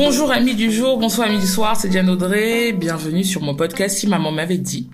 [0.00, 3.98] Bonjour amis du jour, bonsoir amis du soir, c'est Diane Audrey, bienvenue sur mon podcast
[3.98, 4.88] Si Maman m'avait dit.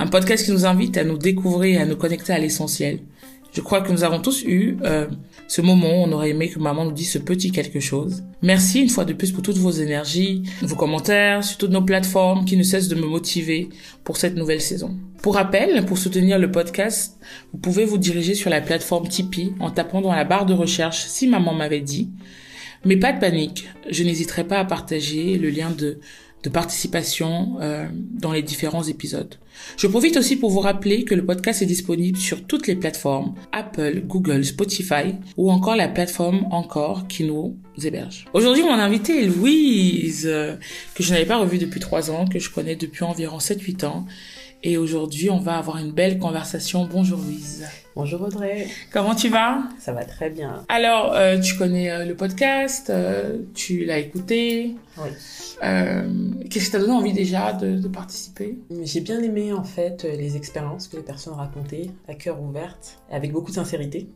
[0.00, 2.98] Un podcast qui nous invite à nous découvrir et à nous connecter à l'essentiel.
[3.52, 5.06] Je crois que nous avons tous eu euh,
[5.46, 8.24] ce moment où on aurait aimé que maman nous dise ce petit quelque chose.
[8.42, 12.44] Merci une fois de plus pour toutes vos énergies, vos commentaires sur toutes nos plateformes
[12.44, 13.68] qui ne cessent de me motiver
[14.02, 14.96] pour cette nouvelle saison.
[15.22, 17.20] Pour rappel, pour soutenir le podcast,
[17.52, 21.04] vous pouvez vous diriger sur la plateforme Tipeee en tapant dans la barre de recherche
[21.06, 22.10] Si Maman m'avait dit
[22.84, 25.98] mais pas de panique, je n'hésiterai pas à partager le lien de,
[26.50, 29.34] participation euh, dans les différents épisodes.
[29.76, 33.34] Je profite aussi pour vous rappeler que le podcast est disponible sur toutes les plateformes
[33.52, 38.24] Apple, Google, Spotify ou encore la plateforme Encore qui nous héberge.
[38.32, 40.56] Aujourd'hui, mon invité est Louise, euh,
[40.94, 44.06] que je n'avais pas revue depuis trois ans, que je connais depuis environ 7-8 ans.
[44.64, 46.84] Et aujourd'hui, on va avoir une belle conversation.
[46.90, 47.64] Bonjour Louise.
[47.94, 48.66] Bonjour Audrey.
[48.92, 49.62] Comment tu vas?
[49.78, 50.64] Ça va très bien.
[50.68, 54.74] Alors, euh, tu connais euh, le podcast, euh, tu l'as écouté.
[54.98, 55.10] Oui.
[56.50, 58.58] Qu'est-ce qui t'a donné envie déjà de, de participer?
[58.82, 62.76] J'ai bien aimé en fait les expériences que les personnes racontaient à cœur ouvert,
[63.12, 64.08] avec beaucoup de sincérité.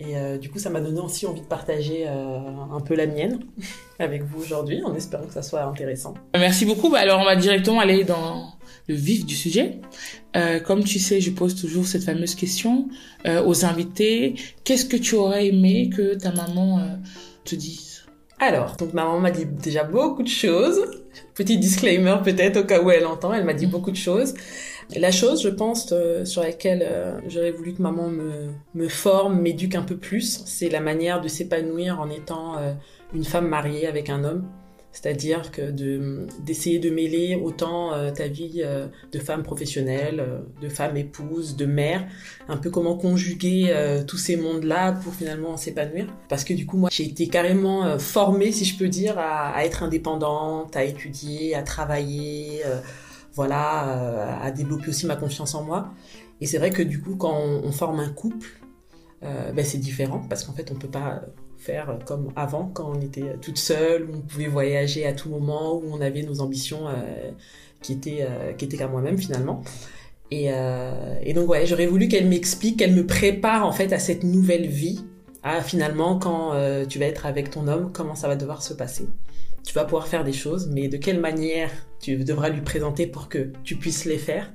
[0.00, 2.38] Et euh, du coup, ça m'a donné aussi envie de partager euh,
[2.72, 3.40] un peu la mienne
[3.98, 6.14] avec vous aujourd'hui, en espérant que ça soit intéressant.
[6.34, 6.88] Merci beaucoup.
[6.88, 8.54] Bah, alors, on va directement aller dans
[8.88, 9.80] le vif du sujet.
[10.36, 12.88] Euh, comme tu sais, je pose toujours cette fameuse question
[13.26, 14.36] aux invités.
[14.64, 16.98] Qu'est-ce que tu aurais aimé que ta maman
[17.44, 18.06] te dise?
[18.38, 20.80] Alors, donc ma maman m'a dit déjà beaucoup de choses.
[21.34, 24.32] Petit disclaimer peut-être au cas où elle entend, elle m'a dit beaucoup de choses.
[24.96, 29.40] La chose, je pense, euh, sur laquelle euh, j'aurais voulu que maman me, me forme,
[29.40, 32.72] m'éduque un peu plus, c'est la manière de s'épanouir en étant euh,
[33.14, 34.48] une femme mariée avec un homme.
[34.92, 38.64] C'est-à-dire que de, d'essayer de mêler autant ta vie
[39.12, 40.20] de femme professionnelle,
[40.60, 42.04] de femme épouse, de mère,
[42.48, 43.72] un peu comment conjuguer
[44.08, 46.06] tous ces mondes-là pour finalement s'épanouir.
[46.28, 49.84] Parce que du coup, moi, j'ai été carrément formée, si je peux dire, à, être
[49.84, 52.62] indépendante, à étudier, à travailler
[53.34, 55.90] voilà, euh, à développer aussi ma confiance en moi.
[56.40, 58.48] Et c'est vrai que du coup, quand on, forme un couple,
[59.22, 61.22] euh, ben c'est différent parce qu'en fait, on peut pas
[61.58, 65.74] faire comme avant, quand on était toute seule, où on pouvait voyager à tout moment,
[65.74, 67.30] où on avait nos ambitions euh,
[67.82, 69.62] qui étaient qu'à moi-même finalement.
[70.30, 70.50] Et,
[71.34, 75.04] donc ouais, j'aurais voulu qu'elle m'explique, qu'elle me prépare en fait à cette nouvelle vie,
[75.42, 76.54] à finalement quand
[76.88, 79.08] tu vas être avec ton homme, comment ça va devoir se passer
[79.64, 83.28] tu vas pouvoir faire des choses, mais de quelle manière tu devras lui présenter pour
[83.28, 84.52] que tu puisses les faire?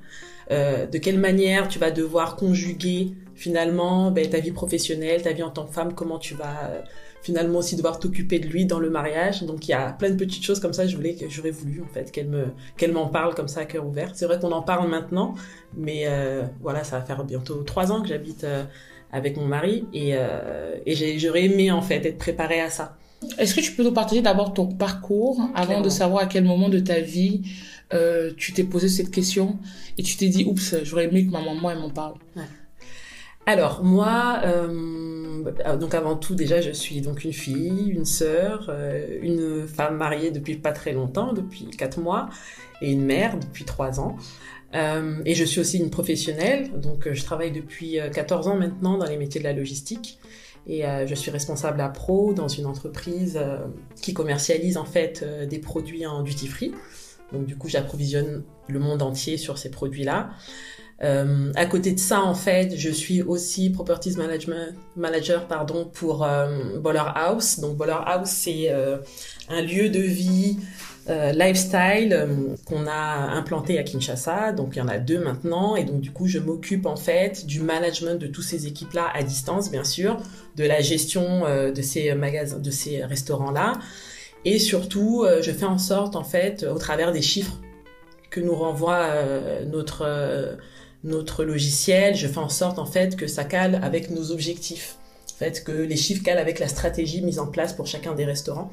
[0.51, 5.43] Euh, De quelle manière tu vas devoir conjuguer finalement ben, ta vie professionnelle, ta vie
[5.43, 6.81] en tant que femme, comment tu vas euh,
[7.21, 9.43] finalement aussi devoir t'occuper de lui dans le mariage?
[9.43, 10.85] Donc il y a plein de petites choses comme ça.
[10.87, 12.45] Je voulais que j'aurais voulu en fait qu'elle me
[12.77, 14.11] qu'elle m'en parle comme ça à cœur ouvert.
[14.13, 15.33] C'est vrai qu'on en parle maintenant,
[15.75, 18.45] mais euh, voilà, ça va faire bientôt trois ans que j'habite
[19.11, 20.15] avec mon mari et
[21.17, 22.97] j'aurais aimé en fait être préparée à ça.
[23.37, 25.85] Est-ce que tu peux nous partager d'abord ton parcours avant Clairement.
[25.85, 27.41] de savoir à quel moment de ta vie
[27.93, 29.57] euh, tu t'es posé cette question
[29.97, 32.15] et tu t'es dit oups j'aurais aimé que ma maman elle m'en parle?
[32.35, 32.43] Ouais.
[33.47, 39.19] Alors moi, euh, donc avant tout déjà je suis donc une fille, une sœur, euh,
[39.21, 42.29] une femme mariée depuis pas très longtemps, depuis quatre mois,
[42.81, 44.17] et une mère depuis trois ans.
[44.73, 49.05] Euh, et je suis aussi une professionnelle, donc je travaille depuis 14 ans maintenant dans
[49.05, 50.19] les métiers de la logistique.
[50.67, 53.59] Et euh, je suis responsable à Pro dans une entreprise euh,
[54.01, 56.73] qui commercialise en fait euh, des produits en duty free.
[57.31, 60.29] Donc du coup, j'approvisionne le monde entier sur ces produits-là.
[61.01, 66.25] À côté de ça, en fait, je suis aussi properties management manager pardon pour
[66.79, 67.59] Boller House.
[67.59, 68.71] Donc Boller House, c'est
[69.49, 70.57] un lieu de vie
[71.09, 74.51] euh, lifestyle euh, qu'on a implanté à Kinshasa.
[74.53, 77.45] Donc il y en a deux maintenant, et donc du coup, je m'occupe en fait
[77.45, 80.17] du management de toutes ces équipes-là à distance, bien sûr,
[80.55, 83.73] de la gestion euh, de ces magasins, de ces restaurants-là,
[84.45, 87.59] et surtout, je fais en sorte en fait, au travers des chiffres
[88.29, 89.09] que nous renvoie
[89.65, 90.57] notre
[91.03, 94.97] notre logiciel, je fais en sorte en fait que ça cale avec nos objectifs.
[95.33, 98.25] En fait, que les chiffres calent avec la stratégie mise en place pour chacun des
[98.25, 98.71] restaurants.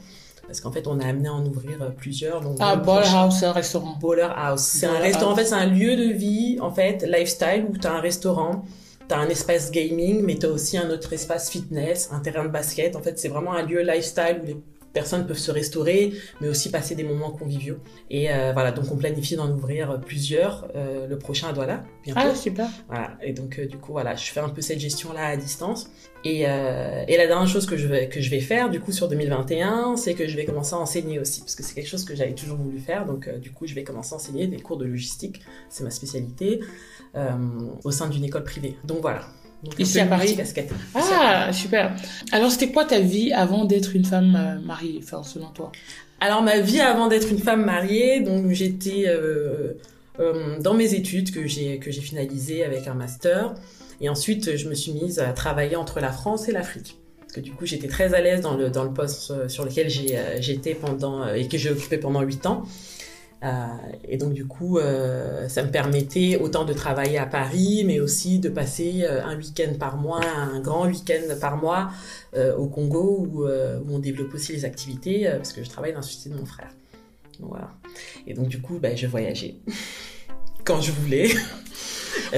[0.52, 2.42] Parce qu'en fait, on a amené à en ouvrir plusieurs.
[2.42, 3.96] Donc ah, Baller House, c'est un restaurant.
[3.98, 4.60] Baller House.
[4.60, 7.86] C'est un restaurant, en fait, c'est un lieu de vie, en fait, lifestyle, où tu
[7.86, 8.62] as un restaurant,
[9.08, 12.44] tu as un espace gaming, mais tu as aussi un autre espace fitness, un terrain
[12.44, 12.96] de basket.
[12.96, 14.56] En fait, c'est vraiment un lieu lifestyle où les
[14.92, 17.78] personnes peuvent se restaurer, mais aussi passer des moments conviviaux.
[18.10, 20.68] Et euh, voilà, donc on planifie d'en ouvrir plusieurs.
[20.74, 22.20] Euh, le prochain à Douala, bientôt.
[22.22, 22.68] Ah, super.
[22.88, 25.90] Voilà, et donc euh, du coup, voilà, je fais un peu cette gestion-là à distance.
[26.24, 28.92] Et, euh, et la dernière chose que je, vais, que je vais faire, du coup,
[28.92, 32.04] sur 2021, c'est que je vais commencer à enseigner aussi, parce que c'est quelque chose
[32.04, 33.06] que j'avais toujours voulu faire.
[33.06, 35.90] Donc, euh, du coup, je vais commencer à enseigner des cours de logistique, c'est ma
[35.90, 36.60] spécialité,
[37.16, 37.30] euh,
[37.82, 38.76] au sein d'une école privée.
[38.84, 39.26] Donc voilà.
[39.78, 40.36] Ici à Paris.
[40.94, 41.94] Ah, super.
[42.32, 45.70] Alors, c'était quoi ta vie avant d'être une femme euh, mariée, enfin, selon toi?
[46.20, 49.72] Alors ma vie avant d'être une femme mariée, donc j'étais euh,
[50.20, 53.54] euh, dans mes études que j'ai que j'ai finalisées avec un master,
[54.00, 56.96] et ensuite je me suis mise à travailler entre la France et l'Afrique.
[57.18, 59.88] Parce que du coup j'étais très à l'aise dans le dans le poste sur lequel
[60.38, 62.62] j'étais pendant et que j'ai occupé pendant huit ans.
[63.42, 63.66] Euh,
[64.08, 68.38] et donc du coup, euh, ça me permettait autant de travailler à Paris, mais aussi
[68.38, 71.90] de passer euh, un week-end par mois, un grand week-end par mois
[72.56, 76.30] au Congo où, où on développe aussi les activités, parce que je travaille dans l'institut
[76.30, 76.70] de mon frère.
[77.40, 77.70] Voilà.
[78.26, 79.56] Et donc du coup, ben, je voyageais
[80.64, 81.30] quand je voulais.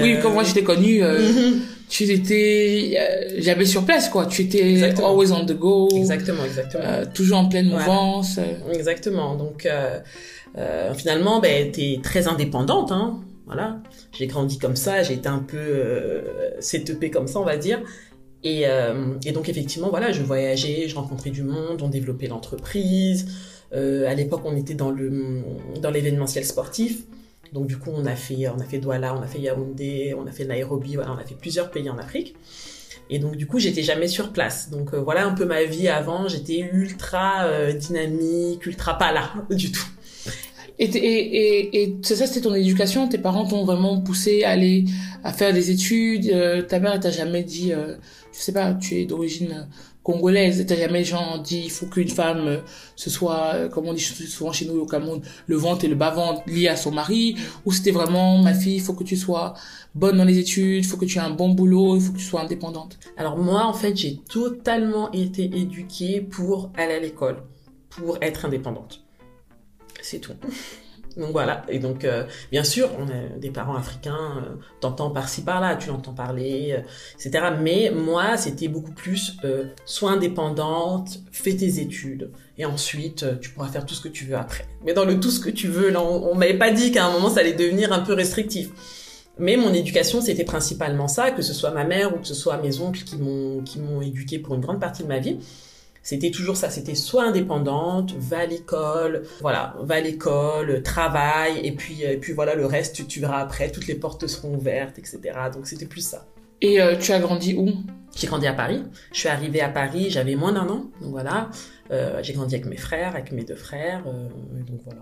[0.01, 1.61] Oui, quand moi j'étais connue, euh, mhm.
[1.89, 4.25] tu étais euh, jamais sur place, quoi.
[4.25, 5.11] Tu étais Exactement.
[5.11, 6.83] always on the go, Exactement, exactement.
[6.85, 8.39] euh, toujours en pleine mouvance.
[8.73, 9.35] Exactement.
[9.35, 9.67] Donc
[10.57, 12.91] euh, finalement, ben, t'es très indépendante.
[12.91, 13.21] Hein.
[13.45, 13.81] Voilà.
[14.11, 15.03] J'ai grandi comme ça.
[15.03, 17.81] J'ai été un peu euh, setupée comme ça, on va dire.
[18.43, 23.27] Et, euh, et donc effectivement, voilà, je voyageais, je rencontrais du monde, on développait l'entreprise.
[23.73, 25.41] Euh, à l'époque, on était dans le
[25.81, 27.05] dans l'événementiel sportif.
[27.53, 30.27] Donc du coup, on a fait on a fait Douala, on a fait Yaoundé, on
[30.27, 32.35] a fait Nairobi, voilà, on a fait plusieurs pays en Afrique.
[33.09, 34.69] Et donc du coup, j'étais jamais sur place.
[34.69, 36.27] Donc euh, voilà un peu ma vie avant.
[36.27, 39.87] J'étais ultra euh, dynamique, ultra pas là du tout.
[40.77, 43.07] Et, et, et, et c'est ça, c'était ton éducation.
[43.07, 44.85] Tes parents t'ont vraiment poussé à aller
[45.23, 46.27] à faire des études.
[46.29, 47.95] euh, ta mère t'a jamais dit, euh,
[48.33, 49.63] je sais pas, tu es d'origine euh,
[50.03, 50.59] congolaise.
[50.59, 52.57] Elle t'a jamais genre dit, il faut qu'une femme euh,
[52.97, 55.95] ce soit, euh, comme on dit souvent chez nous au Cameroun, le ventre et le
[55.95, 57.37] bas ventre liés à son mari.
[57.65, 59.53] Ou c'était vraiment, ma fille, il faut que tu sois
[59.93, 62.17] bonne dans les études, il faut que tu aies un bon boulot, il faut que
[62.17, 62.99] tu sois indépendante.
[63.15, 67.37] Alors moi, en fait, j'ai totalement été éduquée pour aller à l'école,
[67.89, 69.04] pour être indépendante.
[70.05, 70.33] C'est tout.
[71.17, 71.65] Donc voilà.
[71.67, 75.87] Et donc, euh, bien sûr, on a des parents africains, euh, t'entends par-ci par-là, tu
[75.87, 76.81] l'entends parler, euh,
[77.25, 77.45] etc.
[77.59, 79.37] Mais moi, c'était beaucoup plus
[79.85, 82.29] sois indépendante, fais tes études,
[82.59, 84.67] et ensuite tu pourras faire tout ce que tu veux après.
[84.85, 87.07] Mais dans le tout ce que tu veux, là, on, on m'avait pas dit qu'à
[87.07, 88.69] un moment ça allait devenir un peu restrictif.
[89.39, 92.57] Mais mon éducation, c'était principalement ça, que ce soit ma mère ou que ce soit
[92.57, 95.39] mes oncles qui m'ont qui m'ont éduquée pour une grande partie de ma vie.
[96.07, 101.71] C'était toujours ça, c'était soit indépendante, va à l'école, voilà, va à l'école, travaille, et
[101.71, 104.99] puis, et puis voilà, le reste, tu, tu verras après, toutes les portes seront ouvertes,
[104.99, 105.19] etc.
[105.51, 106.27] Donc c'était plus ça.
[106.61, 107.69] Et euh, tu as grandi où?
[108.15, 108.83] J'ai grandi à Paris.
[109.13, 111.49] Je suis arrivée à Paris, j'avais moins d'un an, donc voilà.
[111.89, 114.27] Euh, j'ai grandi avec mes frères, avec mes deux frères, euh,
[114.69, 115.01] donc voilà.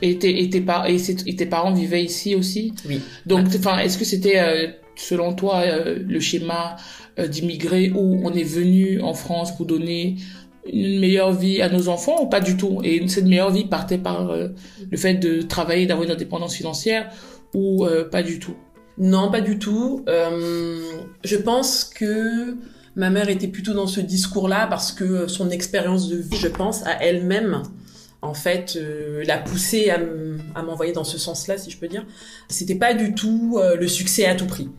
[0.00, 2.72] et tes, et, tes par- et, et tes parents vivaient ici aussi?
[2.88, 3.02] Oui.
[3.26, 8.32] Donc, enfin, est-ce que c'était, euh, selon toi, euh, le schéma euh, d'immigrés où on
[8.32, 10.16] est venu en France pour donner
[10.72, 12.80] une meilleure vie à nos enfants ou pas du tout?
[12.84, 14.48] Et cette meilleure vie partait par euh,
[14.90, 17.10] le fait de travailler, d'avoir une indépendance financière
[17.54, 18.54] ou euh, pas du tout?
[18.98, 20.04] Non, pas du tout.
[20.08, 20.80] Euh,
[21.22, 22.56] je pense que
[22.94, 26.82] ma mère était plutôt dans ce discours-là parce que son expérience de vie, je pense,
[26.86, 27.62] à elle-même,
[28.22, 32.06] en fait, euh, l'a poussée à m'envoyer dans ce sens-là, si je peux dire.
[32.48, 34.70] C'était pas du tout euh, le succès à tout prix.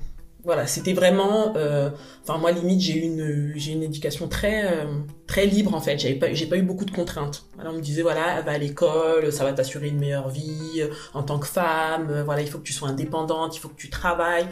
[0.47, 1.53] Voilà, c'était vraiment.
[1.57, 1.89] euh,
[2.23, 4.85] Enfin, moi, limite, j'ai une, j'ai une éducation très, euh,
[5.27, 5.97] très libre en fait.
[5.99, 7.45] J'avais pas, j'ai pas eu beaucoup de contraintes.
[7.55, 10.87] Voilà, on me disait voilà, va à l'école, ça va t'assurer une meilleure vie euh,
[11.13, 12.07] en tant que femme.
[12.11, 14.47] euh, Voilà, il faut que tu sois indépendante, il faut que tu travailles.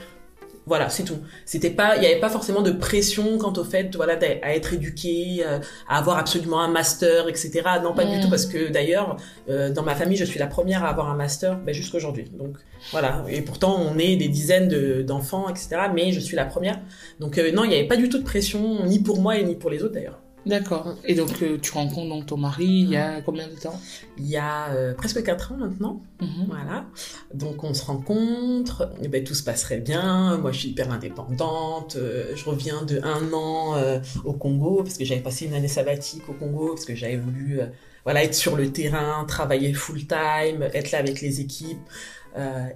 [0.67, 1.17] Voilà, c'est tout.
[1.45, 4.55] C'était pas, il y avait pas forcément de pression quant au fait, voilà, d'être- à
[4.55, 7.61] être éduqué, euh, à avoir absolument un master, etc.
[7.83, 8.11] Non, pas Mm.
[8.15, 9.17] du tout, parce que d'ailleurs,
[9.47, 12.25] euh, dans ma famille, je suis la première à avoir un master, ben, jusqu'aujourd'hui.
[12.37, 12.55] Donc
[12.91, 13.23] voilà.
[13.29, 15.69] Et pourtant, on est des dizaines de- d'enfants, etc.
[15.93, 16.79] Mais je suis la première.
[17.19, 19.43] Donc euh, non, il n'y avait pas du tout de pression, ni pour moi et
[19.43, 20.19] ni pour les autres d'ailleurs.
[20.45, 20.93] D'accord.
[21.05, 23.79] Et donc, euh, tu rencontres donc ton mari il y a combien de temps?
[24.17, 26.01] Il y a euh, presque quatre ans maintenant.
[26.21, 26.45] Mhm.
[26.47, 26.85] Voilà.
[27.33, 30.37] Donc on se rencontre, et ben, tout se passerait bien.
[30.37, 31.95] Moi je suis hyper indépendante.
[31.95, 33.75] euh, je reviens de un an
[34.23, 37.59] au Congo parce que j'avais passé une année sabbatique au Congo parce que j'avais voulu
[38.03, 41.79] voilà être sur le terrain, travailler full time, être là avec les équipes.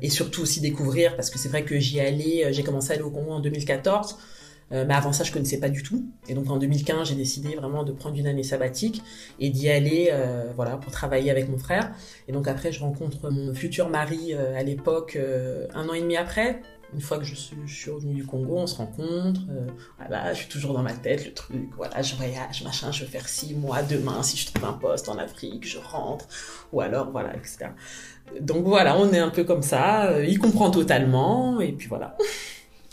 [0.02, 3.04] et surtout aussi découvrir parce que c'est vrai que j'y allais, j'ai commencé à aller
[3.04, 4.18] au Congo en 2014,
[4.72, 6.06] euh, mais avant ça je connaissais pas du tout.
[6.28, 9.02] Et donc en 2015 j'ai décidé vraiment de prendre une année sabbatique
[9.40, 11.92] et d'y aller, euh, voilà, pour travailler avec mon frère.
[12.28, 16.02] Et donc après, je rencontre mon futur mari euh, à l'époque, euh, un an et
[16.02, 16.62] demi après.
[16.92, 19.42] Une fois que je suis, je suis revenue du Congo, on se rencontre.
[19.52, 19.68] euh,
[20.00, 21.70] voilà, je suis toujours dans ma tête le truc.
[21.78, 25.08] Voilà, je voyage, machin, je vais faire six mois demain si je trouve un poste
[25.08, 26.26] en Afrique, je rentre.
[26.74, 27.68] Ou alors, voilà, etc.
[28.42, 30.08] Donc voilà, on est un peu comme ça.
[30.12, 31.60] euh, Il comprend totalement.
[31.62, 32.18] Et puis voilà.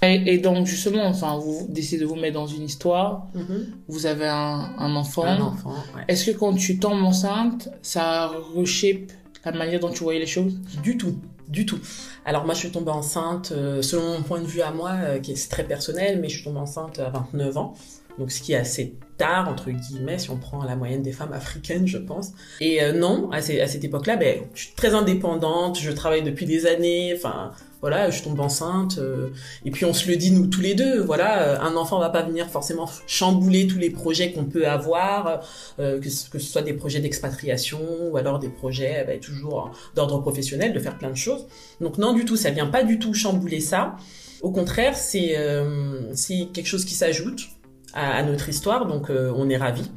[0.02, 3.28] Et, et donc, justement, enfin, vous décidez de vous mettre dans une histoire,
[3.88, 5.24] vous avez un, un enfant.
[5.24, 6.02] Un enfant, ouais.
[6.08, 9.10] Est-ce que quand tu tombes enceinte, ça reshape
[9.44, 10.60] la manière dont tu voyais les choses?
[10.82, 11.78] Du tout, du tout.
[12.24, 15.18] Alors moi, je suis tombée enceinte, euh, selon mon point de vue à moi, euh,
[15.18, 17.74] qui est très personnel, mais je suis tombée enceinte à 29 ans.
[18.18, 21.32] Donc ce qui est assez tard, entre guillemets, si on prend la moyenne des femmes
[21.32, 22.32] africaines, je pense.
[22.60, 26.22] Et euh, non, à, ces- à cette époque-là, ben, je suis très indépendante, je travaille
[26.22, 28.98] depuis des années, enfin voilà, je tombe enceinte.
[28.98, 29.28] euh,
[29.64, 32.10] et puis on se le dit nous tous les deux, voilà, euh, un enfant va
[32.10, 35.40] pas venir forcément chambouler tous les projets qu'on peut avoir,
[35.78, 37.80] que, ce, soit des projets d'expatriation
[38.10, 41.46] ou alors des projets ben, toujours d'ordre professionnel, de faire plein de choses.
[41.80, 43.96] Donc non du tout, ça vient pas du tout chambouler ça.
[44.42, 46.12] Au contraire, c'est euh,
[46.52, 47.48] quelque chose qui s'ajoute
[47.96, 49.90] à, à notre histoire, donc euh, on est ravis.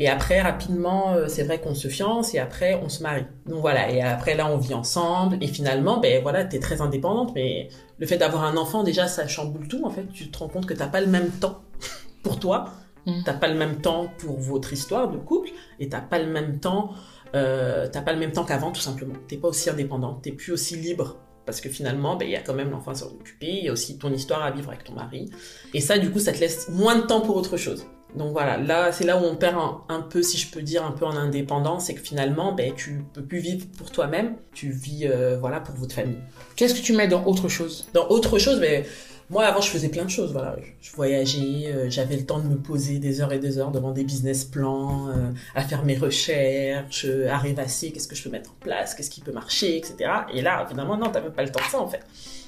[0.00, 3.24] Et après, rapidement, euh, c'est vrai qu'on se fiance et après, on se marie.
[3.46, 5.38] Donc voilà, et après, là, on vit ensemble.
[5.40, 7.68] Et finalement, ben voilà, t'es très indépendante, mais
[7.98, 10.06] le fait d'avoir un enfant, déjà, ça chamboule tout, en fait.
[10.12, 11.62] Tu te rends compte que t'as pas le même temps
[12.22, 12.66] pour toi,
[13.08, 13.22] Mm.
[13.24, 15.48] t'as pas le même temps pour votre histoire de couple,
[15.80, 16.90] et t'as pas le même temps,
[17.34, 19.14] euh, t'as pas le même temps qu'avant, tout simplement.
[19.26, 21.16] T'es pas aussi indépendante, t'es plus aussi libre.
[21.48, 23.68] Parce que finalement, ben, il y a quand même l'enfant à s'en occuper, il y
[23.70, 25.30] a aussi ton histoire à vivre avec ton mari.
[25.72, 27.86] Et ça, du coup, ça te laisse moins de temps pour autre chose.
[28.14, 30.84] Donc voilà, là, c'est là où on perd un, un peu, si je peux dire,
[30.84, 34.70] un peu en indépendance, c'est que finalement, ben, tu peux plus vivre pour toi-même, tu
[34.70, 36.18] vis, euh, voilà, pour votre famille.
[36.54, 37.88] Qu'est-ce que tu mets dans autre chose?
[37.94, 38.84] Dans autre chose, mais
[39.30, 40.56] moi, avant, je faisais plein de choses, voilà.
[40.80, 43.90] Je voyageais, euh, j'avais le temps de me poser des heures et des heures devant
[43.92, 48.30] des business plans, euh, à faire mes recherches, euh, à rêvasser, qu'est-ce que je peux
[48.30, 50.10] mettre en place, qu'est-ce qui peut marcher, etc.
[50.32, 52.00] Et là, finalement, non, t'as même pas le temps de ça, en fait.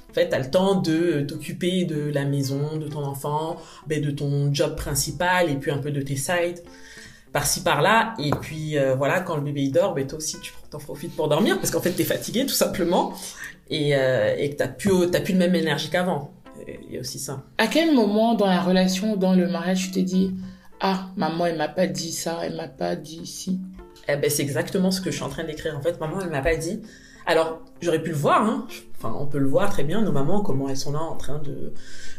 [0.09, 4.11] En fait, t'as le temps de t'occuper de la maison, de ton enfant, ben, de
[4.11, 6.65] ton job principal et puis un peu de tes sides
[7.33, 8.15] par-ci par-là.
[8.19, 11.29] Et puis voilà, quand le bébé il dort, ben, toi aussi tu t'en profites pour
[11.29, 13.15] dormir parce qu'en fait t'es fatigué tout simplement
[13.71, 16.33] et, que t'as plus, t'as plus le même énergie qu'avant.
[16.67, 17.45] Il y a aussi ça.
[17.59, 20.35] À quel moment dans la relation, dans le mariage, tu t'es dit
[20.81, 23.61] Ah, maman, elle m'a pas dit ça, elle m'a pas dit ci
[24.09, 25.76] Eh ben, c'est exactement ce que je suis en train d'écrire.
[25.76, 26.81] En fait, maman, elle m'a pas dit.
[27.26, 28.67] Alors, j'aurais pu le voir, hein.
[28.97, 31.38] Enfin, on peut le voir très bien, nos mamans, comment elles sont là en train
[31.38, 31.73] de,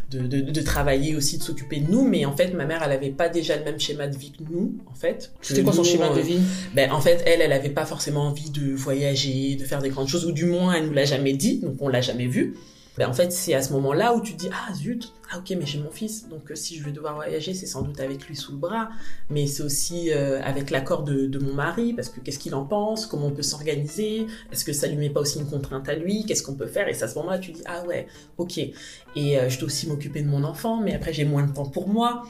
[0.10, 2.08] de, de, de travailler aussi, de s'occuper de nous.
[2.08, 4.44] Mais en fait, ma mère, elle avait pas déjà le même schéma de vie que
[4.50, 5.32] nous, en fait.
[5.42, 6.40] C'était quoi son schéma euh, de vie?
[6.76, 10.08] Ben, en fait, elle, elle avait pas forcément envie de voyager, de faire des grandes
[10.08, 12.56] choses, ou du moins, elle nous l'a jamais dit, donc on l'a jamais vu.
[12.98, 15.52] Ben, en fait, c'est à ce moment-là où tu te dis, ah zut, ah ok,
[15.58, 18.28] mais j'ai mon fils, donc euh, si je vais devoir voyager, c'est sans doute avec
[18.28, 18.90] lui sous le bras,
[19.30, 23.06] mais c'est aussi euh, avec l'accord de, mon mari, parce que qu'est-ce qu'il en pense,
[23.06, 26.26] comment on peut s'organiser, est-ce que ça lui met pas aussi une contrainte à lui,
[26.26, 28.08] qu'est-ce qu'on peut faire, et c'est à ce moment-là tu dis, ah ouais,
[28.38, 28.74] ok, et
[29.16, 31.88] euh, je dois aussi m'occuper de mon enfant, mais après j'ai moins de temps pour
[31.88, 32.24] moi.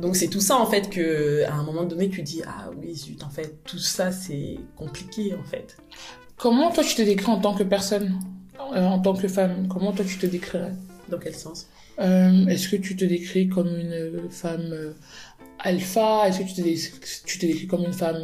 [0.00, 2.94] Donc c'est tout ça en fait que à un moment donné tu dis ah oui
[2.94, 5.76] zut en fait tout ça c'est compliqué en fait.
[6.38, 8.18] Comment toi tu te décris en tant que personne,
[8.74, 10.72] euh, en tant que femme Comment toi tu te décrirais
[11.08, 11.66] Dans quel sens
[11.98, 14.92] Euh, Est-ce que tu te décris comme une femme euh,
[15.58, 16.28] alpha?
[16.28, 16.78] Est-ce que tu te, dé-
[17.26, 18.22] tu te décris comme une femme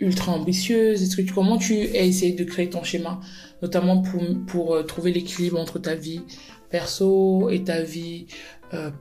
[0.00, 1.02] ultra ambitieuse?
[1.02, 3.20] Est-ce que tu, comment tu as essayé de créer ton schéma,
[3.62, 6.22] notamment pour, pour trouver l'équilibre entre ta vie
[6.70, 8.26] perso et ta vie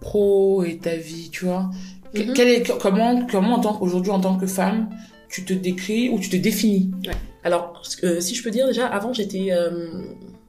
[0.02, 1.70] pro et ta vie, tu vois?
[2.16, 2.34] Mhm.
[2.34, 4.90] quel est, comment, comment en tant qu'aujourd'hui en tant que femme,
[5.30, 6.90] tu te décris ou tu te définis?
[7.44, 10.02] Alors euh, si je peux dire déjà avant j'étais euh,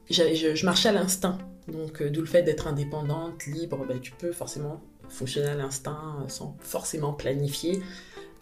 [0.09, 1.37] je, marchais à l'instinct.
[1.67, 6.17] Donc euh, d'où le fait d'être indépendante libre ben, tu peux forcément fonctionner à l'instinct
[6.23, 7.81] euh, sans forcément planifier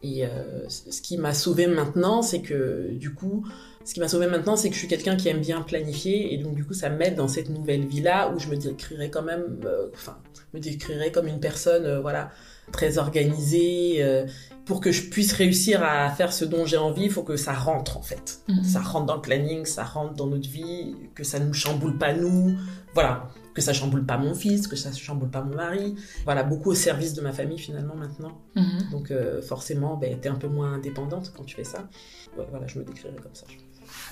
[0.04, 3.46] et euh, ce qui m'a sauvé maintenant c'est que du coup
[3.84, 6.38] ce qui m'a sauvé maintenant c'est que je suis quelqu'un qui aime bien planifier et
[6.38, 9.24] donc du coup ça m'aide dans cette nouvelle vie là où je me décrirais quand
[9.24, 10.18] même euh, enfin
[10.54, 12.32] me décrirais comme une personne euh, voilà
[12.72, 14.26] très organisée euh,
[14.66, 17.54] pour que je puisse réussir à faire ce dont j'ai envie, il faut que ça
[17.54, 18.42] rentre en fait.
[18.48, 18.64] Mhm.
[18.64, 21.98] Ça rentre dans le planning, ça rentre dans notre vie, que ça ne nous chamboule
[21.98, 22.56] pas nous,
[22.94, 25.96] voilà, que ça chamboule pas mon fils, que ça chamboule pas mon mari.
[26.26, 28.40] Voilà, beaucoup au service de ma famille finalement maintenant.
[28.56, 28.92] Mhm.
[28.92, 31.90] Donc euh, forcément, ben, t'es un peu moins indépendante quand tu fais ça.
[32.38, 33.46] Ouais, voilà, je me décrirais comme ça.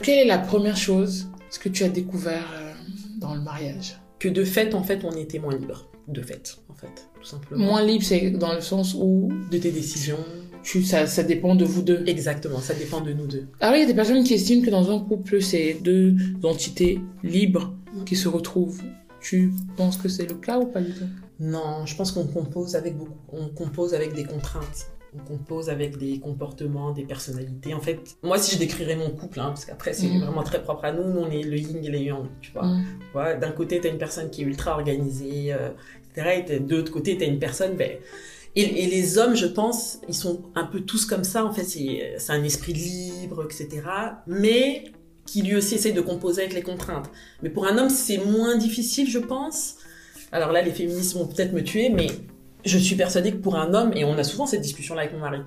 [0.01, 2.73] Quelle est la première chose ce que tu as découvert euh,
[3.19, 3.99] dans le mariage?
[4.19, 5.89] Que de fait, en fait, on était moins libre.
[6.07, 7.65] De fait, en fait, tout simplement.
[7.65, 10.23] Moins libre, c'est dans le sens où de tes décisions.
[10.63, 12.03] ça, ça dépend de vous deux.
[12.07, 13.47] Exactement, ça dépend de nous deux.
[13.59, 17.01] Alors, il y a des personnes qui estiment que dans un couple, c'est deux entités
[17.23, 17.75] libres
[18.05, 18.81] qui se retrouvent.
[19.21, 21.05] Tu penses que c'est le cas ou pas du tout?
[21.39, 24.87] Non, je pense qu'on compose avec beaucoup, on compose avec des contraintes.
[25.15, 27.73] on compose avec des comportements, des personnalités.
[27.73, 30.19] En fait, moi, si je décrirais mon couple, hein, parce qu'après, c'est Mhm.
[30.21, 32.65] vraiment très propre à nous, nous, on est le yin et le yang, tu vois.
[32.65, 32.83] Mm.
[32.99, 35.69] Tu vois, D'un côté, tu as une personne qui est ultra organisée, euh,
[36.13, 36.39] etc.
[36.39, 37.75] Et t'as- de l'autre côté, tu as une personne...
[37.77, 37.97] Ben,
[38.55, 41.43] et, et les hommes, je pense, ils sont un peu tous comme ça.
[41.45, 43.81] En fait, c'est un esprit libre, etc.
[44.27, 44.91] Mais
[45.27, 47.11] qui lui aussi essaye de composer avec les contraintes.
[47.43, 49.75] Mais pour un homme, c'est moins difficile, je pense.
[50.31, 52.07] Alors là, les féministes vont peut-être me tuer, mais
[52.65, 55.19] je suis persuadée que pour un homme, et on a souvent cette discussion-là avec mon
[55.19, 55.39] mari,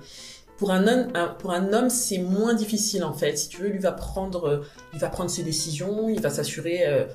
[0.57, 1.07] pour un homme,
[1.39, 3.35] pour un homme, c'est moins difficile en fait.
[3.35, 4.61] Si tu veux, lui va prendre, euh,
[4.93, 7.05] il va prendre ses décisions, il va s'assurer euh,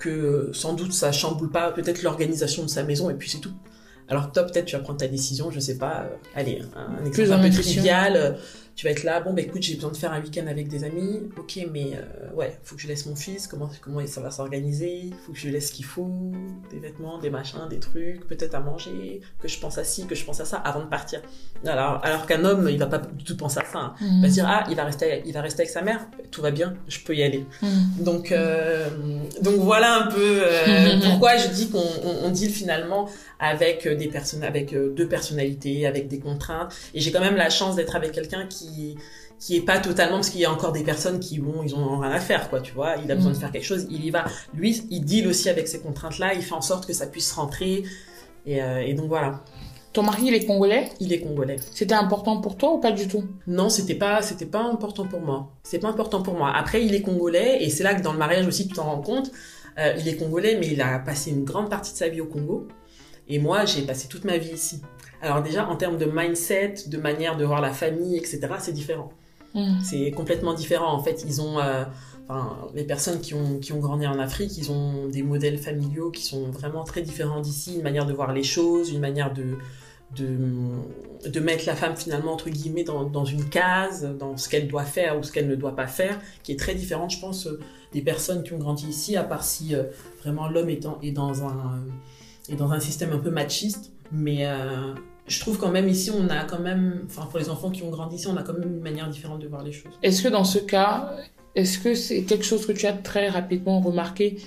[0.00, 3.54] que sans doute ça chamboule pas peut-être l'organisation de sa maison et puis c'est tout.
[4.08, 6.06] Alors toi peut-être tu vas prendre ta décision, je sais pas.
[6.10, 8.38] euh, allez, un exemple Plus un peu trivial.
[8.76, 10.68] Euh, tu vas être là, bon bah écoute, j'ai besoin de faire un week-end avec
[10.68, 11.22] des amis.
[11.38, 13.46] Ok, mais euh, ouais, faut que je laisse mon fils.
[13.46, 15.10] Comment comment ça va s'organiser?
[15.24, 16.10] Faut que je lui laisse ce qu'il faut,
[16.70, 19.20] des vêtements, des machins, des trucs, peut-être à manger.
[19.40, 21.22] Que je pense à ci, que je pense à ça avant de partir.
[21.64, 23.78] Alors alors qu'un homme, il va pas du tout penser à ça.
[23.78, 23.94] hein.
[24.00, 26.42] Il va se dire ah il va rester il va rester avec sa mère tout
[26.42, 28.02] va bien je peux y aller Mm.
[28.04, 28.88] donc euh,
[29.40, 34.08] donc voilà un peu euh, pourquoi je dis qu'on on, on deal finalement avec des
[34.08, 37.96] personnes avec euh, deux personnalités avec des contraintes et j'ai quand même la chance d'être
[37.96, 38.65] avec quelqu'un qui
[39.38, 41.98] qui est pas totalement parce qu'il y a encore des personnes qui bon ils ont
[42.00, 43.34] rien à faire quoi tu vois il a besoin Mm.
[43.34, 46.32] de faire quelque chose il y va lui il deal aussi avec ces contraintes là
[46.34, 47.84] il fait en sorte que ça puisse rentrer
[48.46, 49.42] et, euh, et donc voilà
[49.92, 50.90] Ton mari, il est congolais?
[51.00, 53.24] Il est congolais C'était important pour toi ou pas du tout?
[53.46, 55.38] Non, c'était pas, c'était pas important pour moi.
[55.62, 56.48] C'est pas important pour moi.
[56.54, 59.00] Après, il est congolais et c'est là que dans le mariage aussi tu t'en rends
[59.10, 59.30] compte.
[59.78, 62.26] Euh, il est congolais, mais il a passé une grande partie de sa vie au
[62.26, 62.68] Congo.
[63.28, 64.76] Et moi, j'ai passé toute ma vie ici.
[65.22, 69.10] Alors déjà, en termes de mindset, de manière de voir la famille, etc., c'est différent.
[69.54, 69.80] Mm.
[69.82, 70.92] C'est complètement différent.
[70.92, 71.84] En fait, ils ont, euh,
[72.28, 76.10] enfin, les personnes qui ont, qui ont grandi en Afrique, ils ont des modèles familiaux
[76.10, 79.56] qui sont vraiment très différents d'ici, une manière de voir les choses, une manière de,
[80.14, 80.36] de,
[81.30, 84.84] de mettre la femme finalement, entre guillemets, dans, dans une case, dans ce qu'elle doit
[84.84, 87.58] faire ou ce qu'elle ne doit pas faire, qui est très différente, je pense, euh,
[87.92, 89.84] des personnes qui ont grandi ici, à part si euh,
[90.22, 91.80] vraiment l'homme est, en- est, dans un,
[92.50, 93.92] est dans un système un peu machiste.
[94.12, 94.94] Mais euh,
[95.26, 97.90] je trouve quand même ici, on a quand même, enfin pour les enfants qui ont
[97.90, 99.92] grandi ici, on a quand même une manière différente de voir les choses.
[100.02, 101.12] Est-ce que dans ce cas,
[101.54, 104.38] est-ce que c'est quelque chose que tu as très rapidement remarqué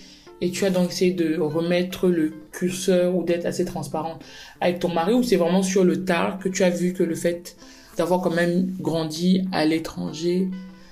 [0.41, 4.23] et tu as donc essayé de remettre le curseur ou d'être assez transparente
[4.61, 7.15] avec ton mari ou c'est vraiment sur le tard que tu as vu que le
[7.15, 7.57] fait
[7.97, 10.47] d'avoir quand même grandi à l'étranger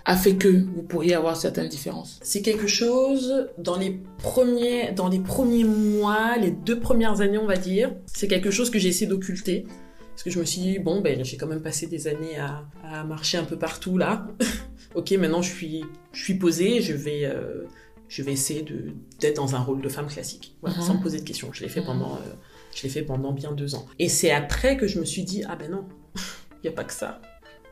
[0.09, 5.09] a fait que vous pourriez avoir certaines différences C'est quelque chose dans les premiers, dans
[5.09, 7.93] les premiers mois, les deux premières années, on va dire.
[8.05, 9.65] C'est quelque chose que j'ai essayé d'occulter.
[10.11, 12.65] Parce que je me suis dit, bon, ben, j'ai quand même passé des années à,
[12.83, 14.27] à marcher un peu partout là.
[14.95, 17.65] ok, maintenant je suis, je suis posée, je vais, euh,
[18.07, 20.55] je vais essayer de, d'être dans un rôle de femme classique.
[20.61, 20.83] Voilà, Mhm.
[20.83, 21.49] sans me poser de questions.
[21.51, 22.33] Je l'ai fait pendant, euh,
[22.75, 23.85] je l'ai fait pendant bien deux ans.
[23.99, 25.83] Et c'est après que je me suis dit, ah ben non,
[26.15, 27.21] il n'y a pas que ça.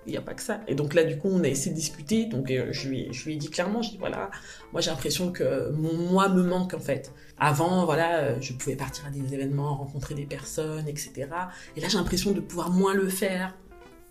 [0.08, 0.62] Il n'y a pas que ça.
[0.68, 2.26] Et donc là, du coup, on a essayé de discuter.
[2.26, 4.30] Donc euh, je, lui, je lui ai dit clairement, je dis voilà,
[4.72, 7.12] moi j'ai l'impression que mon moi me manque en fait.
[7.40, 11.28] Avant, voilà, euh, je pouvais partir à des événements, rencontrer des personnes, etc.
[11.76, 13.56] Et là, j'ai l'impression de pouvoir moins le faire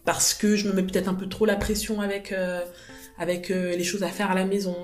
[0.04, 2.62] parce que je me mets peut-être un peu trop la pression avec euh,
[3.16, 4.74] avec les choses à faire à la maison,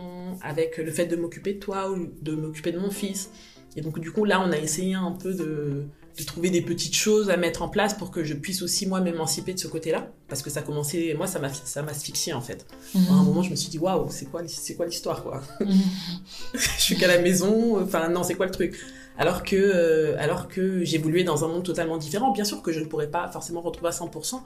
[0.43, 3.31] avec le fait de m'occuper de toi ou de m'occuper de mon fils.
[3.75, 5.87] Et donc du coup, là, on a essayé un peu de
[6.19, 9.01] de trouver des petites choses à mettre en place pour que je puisse aussi moi
[9.01, 10.11] m'émanciper de ce côté-là.
[10.29, 12.67] Parce que ça commençait moi ça m'a ça m'asphyxiait en fait.
[12.95, 15.43] À un moment je me suis dit waouh c'est quoi c'est quoi l'histoire quoi?
[16.55, 18.79] Je suis qu'à la maison enfin non c'est quoi le truc?
[19.19, 22.33] Alors que euh, alors que j'évoluais dans un monde totalement différent.
[22.33, 24.41] Bien sûr que je ne pourrais pas forcément retrouver à 100%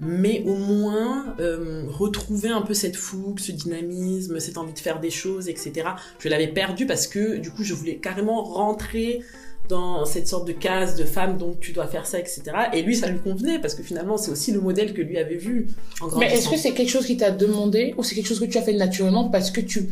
[0.00, 4.98] mais au moins euh, retrouver un peu cette fougue ce dynamisme cette envie de faire
[4.98, 9.22] des choses etc je l'avais perdu parce que du coup je voulais carrément rentrer
[9.68, 12.42] dans cette sorte de case de femme, donc tu dois faire ça, etc.
[12.74, 15.36] Et lui, ça lui convenait, parce que finalement, c'est aussi le modèle que lui avait
[15.36, 15.68] vu
[16.00, 16.16] en.
[16.18, 18.58] Mais est-ce que c'est quelque chose qui t'a demandé ou c'est quelque chose que tu
[18.58, 19.88] as fait naturellement parce que tu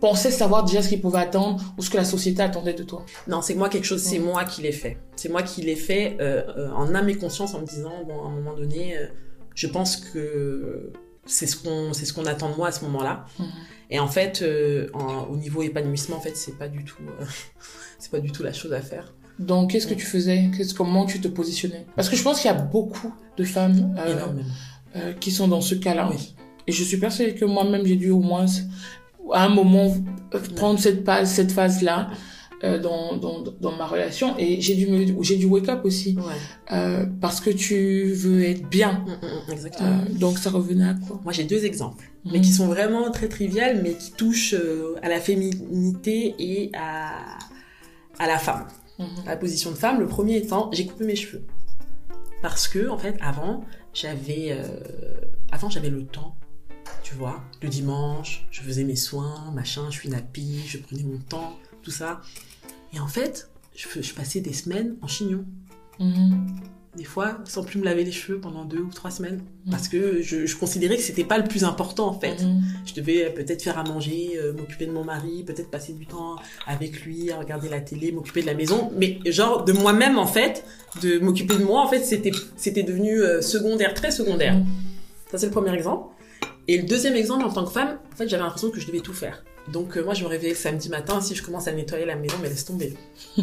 [0.00, 3.06] pensais savoir déjà ce qu'il pouvait attendre ou ce que la société attendait de toi?
[3.28, 4.96] Non, c'est moi quelque chose, c'est moi qui l'ai fait.
[5.14, 8.24] C'est moi qui l'ai fait euh, euh, en âme et conscience en me disant, bon,
[8.24, 9.06] à un moment donné, euh,
[9.54, 10.90] je pense que
[11.26, 13.26] c'est ce qu'on c'est ce qu'on attend de moi à ce moment-là.
[13.38, 13.46] Mhm.
[13.90, 14.42] Et en fait,
[14.94, 16.96] en- au niveau épanouissement, en fait, c'est pas du tout,
[18.02, 19.14] c'est pas du tout la chose à faire.
[19.38, 20.50] Donc, qu'est-ce que tu faisais?
[20.56, 21.86] Qu'est-ce- Comment tu te positionnais?
[21.96, 24.26] Parce que je pense qu'il y a beaucoup de femmes euh,
[24.96, 26.08] euh, qui sont dans ce cas-là.
[26.12, 26.34] Oui.
[26.66, 28.46] Et je suis persuadée que moi-même, j'ai dû au moins,
[29.32, 29.96] à un moment,
[30.34, 32.10] euh, prendre cette, phase, cette phase-là
[32.64, 34.36] euh, dans, dans, dans ma relation.
[34.38, 36.14] Et j'ai dû, me- j'ai dû wake up aussi.
[36.16, 36.76] Ouais.
[36.76, 39.02] euh, parce que tu veux être bien.
[39.06, 39.88] Mm, mm, mm, exactement.
[39.88, 41.20] Euh, donc, ça revenait à quoi?
[41.24, 44.54] Moi, j'ai deux exemples, mais qui sont vraiment très triviales, mais qui touchent
[45.02, 47.38] à la féminité et à,
[48.18, 48.66] à la femme,
[48.98, 49.06] Mhm.
[49.26, 50.00] à la position de femme.
[50.00, 51.44] Le premier étant, j'ai coupé mes cheveux.
[52.42, 54.80] Parce que, en fait, avant, j'avais, euh,
[55.52, 56.36] avant, j'avais le temps.
[57.02, 61.18] Tu vois, le dimanche, je faisais mes soins, machin, je suis nappie, je prenais mon
[61.18, 62.20] temps, tout ça.
[62.92, 65.44] Et en fait, je, je passais des semaines en chignon.
[66.00, 66.46] Mhm.
[66.94, 69.40] Des fois, sans plus me laver les cheveux pendant deux ou trois semaines.
[69.70, 72.42] Parce que je, je considérais que c'était pas le plus important, en fait.
[72.42, 72.62] Mhm.
[72.84, 76.36] Je devais peut-être faire à manger, euh, m'occuper de mon mari, peut-être passer du temps
[76.66, 78.92] avec lui, à regarder la télé, m'occuper de la maison.
[78.94, 80.64] Mais genre de moi-même en fait,
[81.00, 84.54] de m'occuper de moi en fait, c'était c'était devenu euh, secondaire, très secondaire.
[84.56, 84.66] Mhm.
[85.30, 86.14] Ça c'est le premier exemple.
[86.68, 89.00] Et le deuxième exemple en tant que femme, en fait j'avais l'impression que je devais
[89.00, 89.42] tout faire.
[89.68, 92.16] Donc euh, moi je me réveillais le samedi matin, si je commence à nettoyer la
[92.16, 92.94] maison, mais laisse tomber.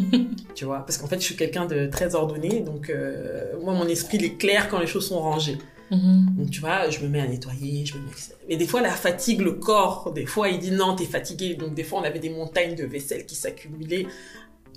[0.54, 3.86] tu vois, parce qu'en fait je suis quelqu'un de très ordonné, donc euh, moi mon
[3.86, 5.58] esprit il est clair quand les choses sont rangées.
[5.90, 6.34] Mhm.
[6.36, 8.10] Donc tu vois, je me mets à nettoyer, je me mets...
[8.48, 11.54] Mais des fois, la fatigue, le corps, des fois, il dit non, t'es fatigué.
[11.54, 14.06] Donc des fois, on avait des montagnes de vaisselle qui s'accumulaient.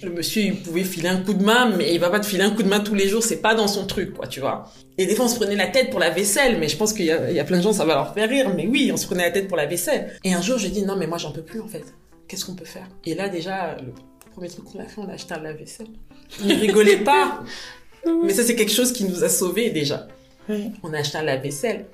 [0.02, 2.44] Le monsieur, il pouvait filer un coup de main, mais il va pas te filer
[2.44, 4.70] un coup de main tous les jours, c'est pas dans son truc, quoi, tu vois.
[4.98, 7.06] Et des fois, on se prenait la tête pour la vaisselle, mais je pense qu'il
[7.06, 8.90] y a, il y a plein de gens, ça va leur faire rire, mais oui,
[8.94, 10.18] on se prenait la tête pour la vaisselle.
[10.26, 11.86] Et un jour, j'ai dit non, mais moi, j'en peux plus, en fait.
[12.28, 12.88] Qu'est-ce qu'on peut faire?
[13.06, 13.94] Et là, déjà, le
[14.32, 15.88] premier truc qu'on a fait, on a acheté un lave-vaisselle.
[16.44, 17.44] Ne rigolez pas
[18.26, 20.08] Mais ça, c'est quelque chose qui nous a sauvés, déjà
[20.50, 20.72] Oui.
[20.84, 21.86] on a acheté un lave-vaisselle,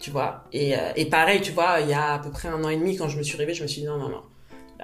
[0.00, 0.44] tu vois.
[0.54, 2.76] Et, euh, et pareil, tu vois, il y a à peu près un an et
[2.78, 4.22] demi, quand je me suis réveillée, je me suis dit non, non, non.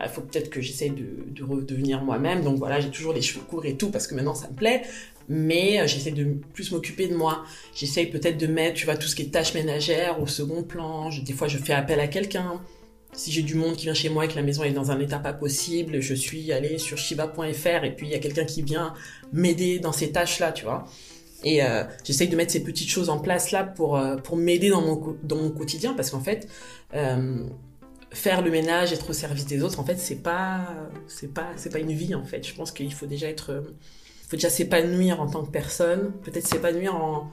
[0.03, 2.43] Il faut peut-être que j'essaye de, de redevenir moi-même.
[2.43, 4.83] Donc voilà, j'ai toujours les cheveux courts et tout, parce que maintenant, ça me plaît.
[5.29, 7.45] Mais euh, j'essaie de plus m'occuper de moi.
[7.75, 11.11] J'essaye peut-être de mettre, tu vois, tout ce qui est tâches ménagères au second plan.
[11.11, 12.61] Des fois, je fais appel à quelqu'un.
[13.13, 15.01] Si j'ai du monde qui vient chez moi et que la maison est dans un
[15.01, 18.61] état pas possible, je suis allée sur shiba.fr et puis il y a quelqu'un qui
[18.61, 18.93] vient
[19.33, 20.87] m'aider dans ces tâches-là, tu vois.
[21.43, 24.69] Et euh, j'essaye de mettre ces petites choses en place là pour, euh, pour m'aider
[24.69, 26.49] dans mon, dans mon quotidien parce qu'en fait,
[26.95, 27.47] euh,
[28.17, 30.61] faire le ménage, être au service des autres, en fait, c'est pas,
[31.07, 32.47] c'est pas, c'est pas une vie en fait.
[32.47, 33.61] Je pense qu'il faut déjà être, euh,
[34.29, 37.31] faut déjà s'épanouir en tant que personne, peut-être s'épanouir en,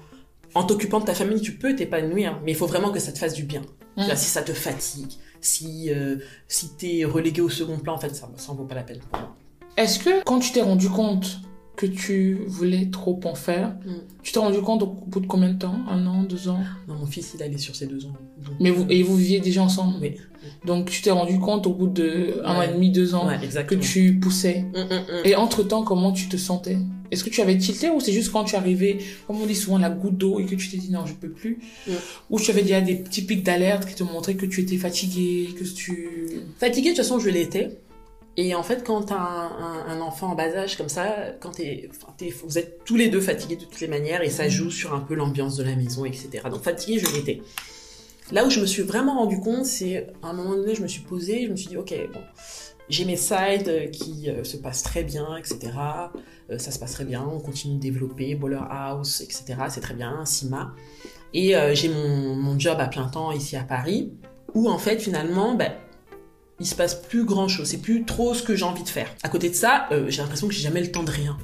[0.53, 3.17] en t'occupant de ta famille, tu peux t'épanouir, mais il faut vraiment que ça te
[3.17, 3.61] fasse du bien.
[3.97, 4.07] Mm.
[4.07, 6.17] Là, si ça te fatigue, si, euh,
[6.47, 8.99] si t'es relégué au second plan, en fait, ça, ça en vaut pas la peine
[8.99, 9.35] pour moi.
[9.77, 11.39] Est-ce que quand tu t'es rendu compte
[11.75, 13.91] que tu voulais trop en faire, Mm.
[14.21, 15.75] tu t'es rendu compte au bout de combien de temps?
[15.89, 16.59] Un an, deux ans?
[16.87, 18.13] Non, mon fils, il allait sur ses deux ans.
[18.45, 19.95] Donc, Mais vous, et vous viviez déjà ensemble?
[20.01, 20.11] Oui.
[20.65, 23.39] Donc tu t'es rendu compte au bout de un an et demi, deux ans Ouais,
[23.65, 24.65] que tu poussais.
[24.73, 25.25] Mm, mm.
[25.25, 26.77] Et entre-temps, comment tu te sentais?
[27.11, 29.77] Est-ce que tu avais tilté ou c'est juste quand tu arrivais, comme on dit souvent,
[29.77, 31.59] la goutte d'eau et que tu t'es dit non, je peux plus?
[32.29, 35.49] Ou tu avais déjà des petits pics d'alerte qui te montraient que tu étais fatigué,
[35.57, 36.09] que tu...
[36.59, 37.77] Fatiguée, de toute façon, je l'étais.
[38.35, 41.51] Et en fait, quand t'as un, un, un enfant en bas âge comme ça, quand
[41.51, 41.89] t'es,
[42.43, 45.01] vous êtes tous les deux fatigués de toutes les manières et ça joue sur un
[45.01, 46.41] peu l'ambiance de la maison, etc.
[46.49, 47.41] Donc fatiguée, je l'étais.
[48.31, 50.87] Là où je me suis vraiment rendu compte, c'est à un moment donné, je me
[50.87, 52.21] suis posée, je me suis dit, ok, bon,
[52.89, 55.71] j'ai mes sides qui euh, se passent très bien, etc.
[56.49, 59.55] Euh, ça se passe très bien, on continue de développer, Baller House, etc.
[59.69, 60.73] C'est très bien, Sima.
[61.33, 64.13] Et euh, j'ai mon, mon job à plein temps ici à Paris,
[64.53, 65.73] où en fait, finalement, ben,
[66.63, 67.67] il se passe plus grand chose.
[67.67, 69.13] C'est plus trop ce que j'ai envie de faire.
[69.21, 71.37] À côté de ça, euh, j'ai l'impression que j'ai jamais le temps de rien.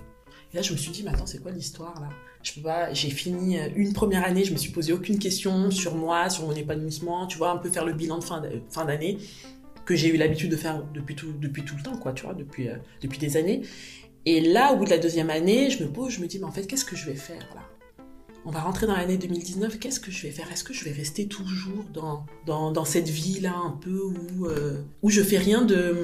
[0.53, 2.07] Et là, je me suis dit, mais attends, c'est quoi l'histoire là?
[2.41, 2.93] Je peux pas.
[2.93, 6.47] J'ai fini euh, une première année, je me suis posé aucune question sur moi, sur
[6.47, 7.27] mon épanouissement.
[7.27, 9.17] Tu vois, un peu faire le bilan de fin d'année
[9.83, 12.13] que j'ai eu l'habitude de faire depuis tout, depuis tout le temps, quoi.
[12.13, 13.63] Tu vois, depuis euh, depuis des années.
[14.25, 16.45] Et là, au bout de la deuxième année, je me pose, je me dis, mais
[16.45, 17.68] en fait, qu'est-ce que je vais faire là?
[18.45, 20.51] On va rentrer dans l'année 2019, qu'est-ce que je vais faire?
[20.51, 25.21] Est-ce que je vais rester toujours dans, cette vie-là un peu où, euh, où je
[25.21, 25.95] fais rien de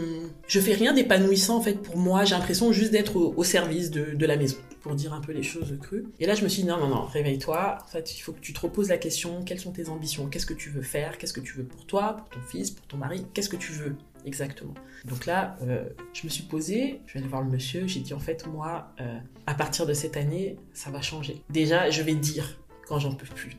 [0.48, 4.26] je fais rien d'épanouissant en fait pour moi, j'ai l'impression juste d'être au, service de,
[4.26, 6.06] la maison, pour dire un peu les choses crues.
[6.20, 8.54] Et là je me suis dit non non non, réveille-toi, fait il faut que tu
[8.54, 10.28] te reposes la question, quelles sont tes ambitions?
[10.28, 11.18] Qu'est-ce que tu veux faire?
[11.18, 13.26] Qu'est-ce que tu veux pour toi, pour ton fils, pour ton mari?
[13.34, 13.96] Qu'est-ce que tu veux?
[14.26, 14.74] Exactement
[15.06, 18.14] Donc là, euh, je me suis posée, je vais aller voir le monsieur, j'ai dit
[18.14, 21.42] en fait moi, euh, à partir de cette année, ça va changer.
[21.50, 23.58] Déjà, je vais dire quand j'en peux plus.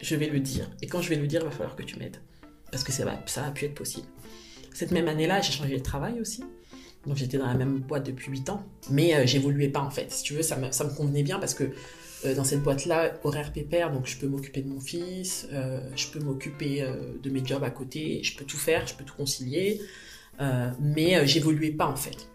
[0.00, 0.70] Je vais le dire.
[0.82, 2.16] Et quand je vais le dire, il va falloir que tu m'aides.
[2.70, 4.06] Parce que ça va, ça va plus être possible.
[4.72, 6.44] Cette même année-là, j'ai changé de travail aussi.
[7.06, 8.64] Donc j'étais dans la même boîte depuis 8 ans.
[8.90, 10.10] Mais euh, j'évoluais pas en fait.
[10.12, 11.64] Si tu veux, ça me, convenait bien parce que
[12.24, 16.08] euh, dans cette boîte-là, horaire pépère, donc je peux m'occuper de mon fils, euh, je
[16.08, 16.86] peux m'occuper
[17.22, 19.80] de mes jobs à côté, je peux tout faire, je peux tout concilier.
[20.80, 22.28] Mais j'évoluais pas en fait.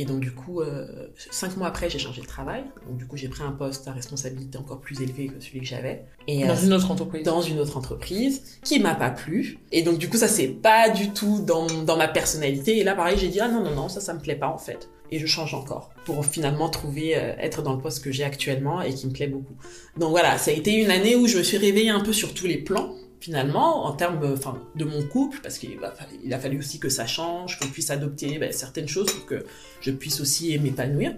[0.00, 2.62] Et donc du coup, euh, cinq mois après, j'ai changé de travail.
[2.88, 5.66] Donc du coup, j'ai pris un poste à responsabilité encore plus élevé que celui que
[5.66, 6.04] j'avais.
[6.28, 7.24] Et Dans euh, une autre entreprise.
[7.24, 9.58] dans une autre entreprise qui m'a pas plu.
[9.72, 12.78] Et donc du coup, ça c'est pas du tout dans, dans ma personnalité.
[12.78, 14.58] Et là, pareil, j'ai dit ah non non non, ça ça me plaît pas en
[14.58, 14.88] fait.
[15.10, 18.80] Et je change encore pour finalement trouver euh, être dans le poste que j'ai actuellement
[18.82, 19.54] et qui me plaît beaucoup.
[19.96, 22.34] Donc voilà, ça a été une année où je me suis réveillée un peu sur
[22.34, 26.20] tous les plans finalement en termes euh, enfin de mon couple parce qu'il a, fallu-
[26.24, 29.44] il a fallu aussi que ça change qu'on puisse adopter ben, certaines choses pour que
[29.80, 31.14] je puisse aussi m'épanouir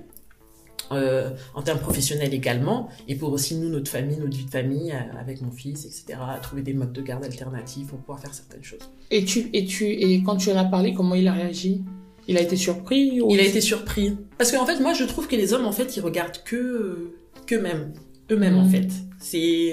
[0.92, 4.90] euh, en termes professionnels également, et pour aussi nous, notre famille, notre vie de famille,
[4.90, 8.64] euh, avec mon fils, etc., trouver des modes de garde alternatifs pour pouvoir faire certaines
[8.64, 8.80] choses.
[9.12, 11.82] Et tu, et tu, et quand tu en as parlé, comment il a réagi?
[12.26, 14.16] Il a été surpris ou Il a été surpris.
[14.36, 17.12] Parce qu'en fait, moi, je trouve que les hommes, en fait, ils regardent que,
[17.46, 17.92] qu'eux-mêmes.
[18.32, 18.70] Eux-mêmes, en Mhm.
[18.70, 18.88] fait.
[19.20, 19.70] C'est,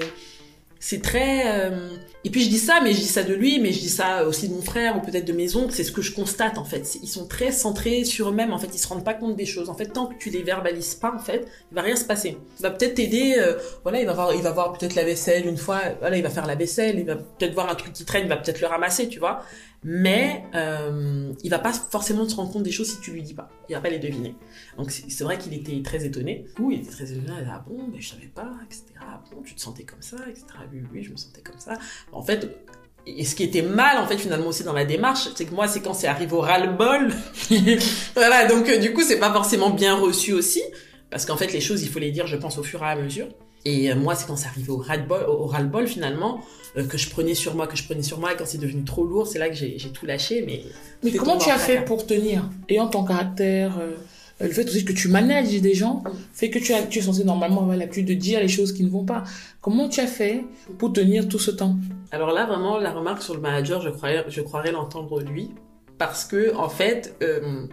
[0.78, 1.88] c'est très, euh,
[2.28, 4.26] et puis je dis ça, mais je dis ça de lui, mais je dis ça
[4.26, 5.72] aussi de mon frère ou peut-être de mes oncles.
[5.72, 6.98] C'est ce que je constate en fait.
[7.02, 8.52] Ils sont très centrés sur eux-mêmes.
[8.52, 9.70] En fait, ils se rendent pas compte des choses.
[9.70, 12.36] En fait, tant que tu les verbalises pas, en fait, il va rien se passer.
[12.58, 13.36] Il va peut-être t'aider.
[13.38, 15.80] euh, voilà, il va voir, il va voir peut-être la vaisselle une fois.
[16.00, 16.98] Voilà, il va faire la vaisselle.
[16.98, 18.24] Il va peut-être voir un truc qui traîne.
[18.24, 19.42] Il va peut-être le ramasser, tu vois.
[19.84, 23.34] Mais euh, il va pas forcément se rendre compte des choses si tu lui dis
[23.34, 23.48] pas.
[23.68, 24.34] Il va pas les deviner.
[24.76, 26.46] Donc c'est vrai qu'il était très étonné.
[26.58, 27.32] Oui, il était très étonné.
[27.40, 28.84] Il ah bon, mais je savais pas, etc.
[29.00, 30.46] Ah bon, tu te sentais comme ça, etc.
[30.72, 31.78] Oui, oui, je me sentais comme ça.
[32.10, 32.66] En fait,
[33.06, 35.68] et ce qui était mal, en fait, finalement aussi dans la démarche, c'est que moi,
[35.68, 37.12] c'est quand c'est arrivé au ras-le-bol.
[38.14, 40.62] voilà, donc euh, du coup, c'est pas forcément bien reçu aussi.
[41.10, 42.96] Parce qu'en fait, les choses, il faut les dire, je pense, au fur et à
[42.96, 43.28] mesure.
[43.64, 46.40] Et euh, moi, c'est quand c'est arrivé au ras-le-bol, au ras-le-bol finalement,
[46.76, 48.84] euh, que je prenais sur moi, que je prenais sur moi, et quand c'est devenu
[48.84, 50.42] trop lourd, c'est là que j'ai j'ai tout lâché.
[50.46, 50.62] Mais,
[51.02, 53.96] Mais comment tu as fait pour tenir Ayant ton caractère, euh,
[54.40, 57.24] le fait aussi que tu manages des gens, fait que tu, as, tu es censé
[57.24, 59.24] normalement avoir l'habitude de dire les choses qui ne vont pas.
[59.60, 60.44] Comment tu as fait
[60.78, 61.76] pour tenir tout ce temps?
[62.12, 65.50] Alors là, vraiment, la remarque sur le manager, je croirais, je croirais l'entendre lui,
[65.98, 67.66] parce que en fait, euh,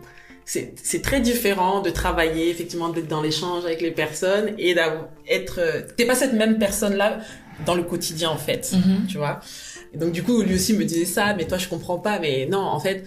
[0.46, 5.60] c'est c'est très différent de travailler effectivement d'être dans l'échange avec les personnes et d'être.
[5.60, 7.20] euh, T'es pas cette même personne là
[7.66, 8.74] dans le quotidien en fait,
[9.10, 9.40] tu vois.
[9.94, 12.48] Et donc du coup, lui aussi me disait ça, mais toi je comprends pas, mais
[12.48, 13.06] non, en fait,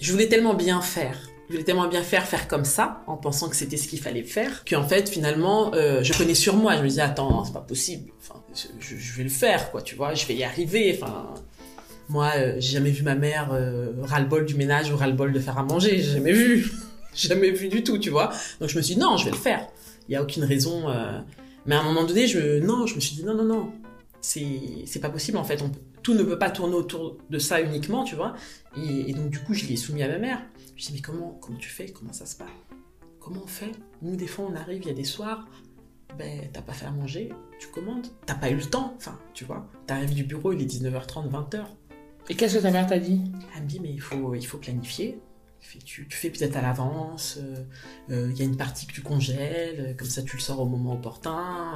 [0.00, 1.16] je voulais tellement bien faire.
[1.48, 4.22] Je voulais tellement bien faire, faire comme ça, en pensant que c'était ce qu'il fallait
[4.22, 6.74] faire, qu'en fait, finalement, euh, je connais sur moi.
[6.76, 8.10] Je me disais, attends, c'est pas possible.
[8.18, 8.42] Enfin,
[8.80, 10.98] je, je vais le faire, quoi, tu vois, je vais y arriver.
[11.00, 11.34] Enfin,
[12.08, 15.58] moi, euh, j'ai jamais vu ma mère euh, ras-le-bol du ménage ou ras-le-bol de faire
[15.58, 15.98] à manger.
[15.98, 16.70] J'ai jamais vu.
[17.14, 18.30] jamais vu du tout, tu vois.
[18.60, 19.66] Donc je me suis dit, non, je vais le faire.
[20.08, 20.88] Il y a aucune raison.
[20.88, 21.20] euh,
[21.66, 23.72] Mais à un moment donné, je, non, je me suis dit, non, non, non.
[24.20, 25.62] C'est, pas possible, en fait.
[26.02, 28.34] Tout ne peut pas tourner autour de ça uniquement, tu vois.
[28.76, 30.42] Et, donc, du coup, je l'ai soumis à ma mère.
[30.68, 31.86] Je me suis dit, mais comment, comment tu fais?
[31.86, 32.48] Comment ça se passe?
[33.20, 33.72] Comment on fait?
[34.02, 35.46] Nous, des fois, on arrive, il y a des soirs,
[36.18, 38.06] ben, t'as pas fait à manger, tu commandes.
[38.26, 39.66] T'as pas eu le temps, enfin, tu vois.
[39.86, 41.64] T'arrives du bureau, il est 19h30, 20h.
[42.28, 43.20] Et qu'est-ce que ta mère t'a dit?
[43.54, 45.18] Elle me dit, mais il faut, il faut planifier.
[45.84, 47.64] Tu, fais peut-être à l'avance, euh,
[48.10, 50.60] euh, il y a une partie que tu congèles, euh, comme ça tu le sors
[50.60, 51.74] au moment opportun.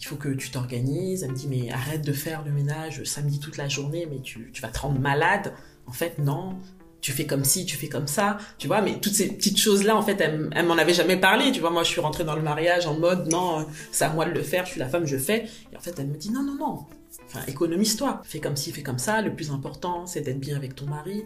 [0.00, 1.22] il faut que tu t'organises.
[1.22, 4.50] Elle me dit, mais arrête de faire le ménage samedi toute la journée, mais tu,
[4.52, 5.52] tu vas te rendre malade.
[5.86, 6.58] En fait, non.
[7.00, 9.94] Tu fais comme ci, tu fais comme ça, tu vois, mais toutes ces petites choses-là,
[9.94, 11.70] en fait, elle, elle m'en avait jamais parlé, tu vois.
[11.70, 14.42] Moi, je suis rentrée dans le mariage en mode, non, c'est à moi de le
[14.42, 15.46] faire, je suis la femme, je fais.
[15.72, 16.86] Et en fait, elle me dit, non, non, non,
[17.26, 18.20] Enfin, économise-toi.
[18.24, 19.20] Fais comme ci, fais comme ça.
[19.22, 21.24] Le plus important, c'est d'être bien avec ton mari.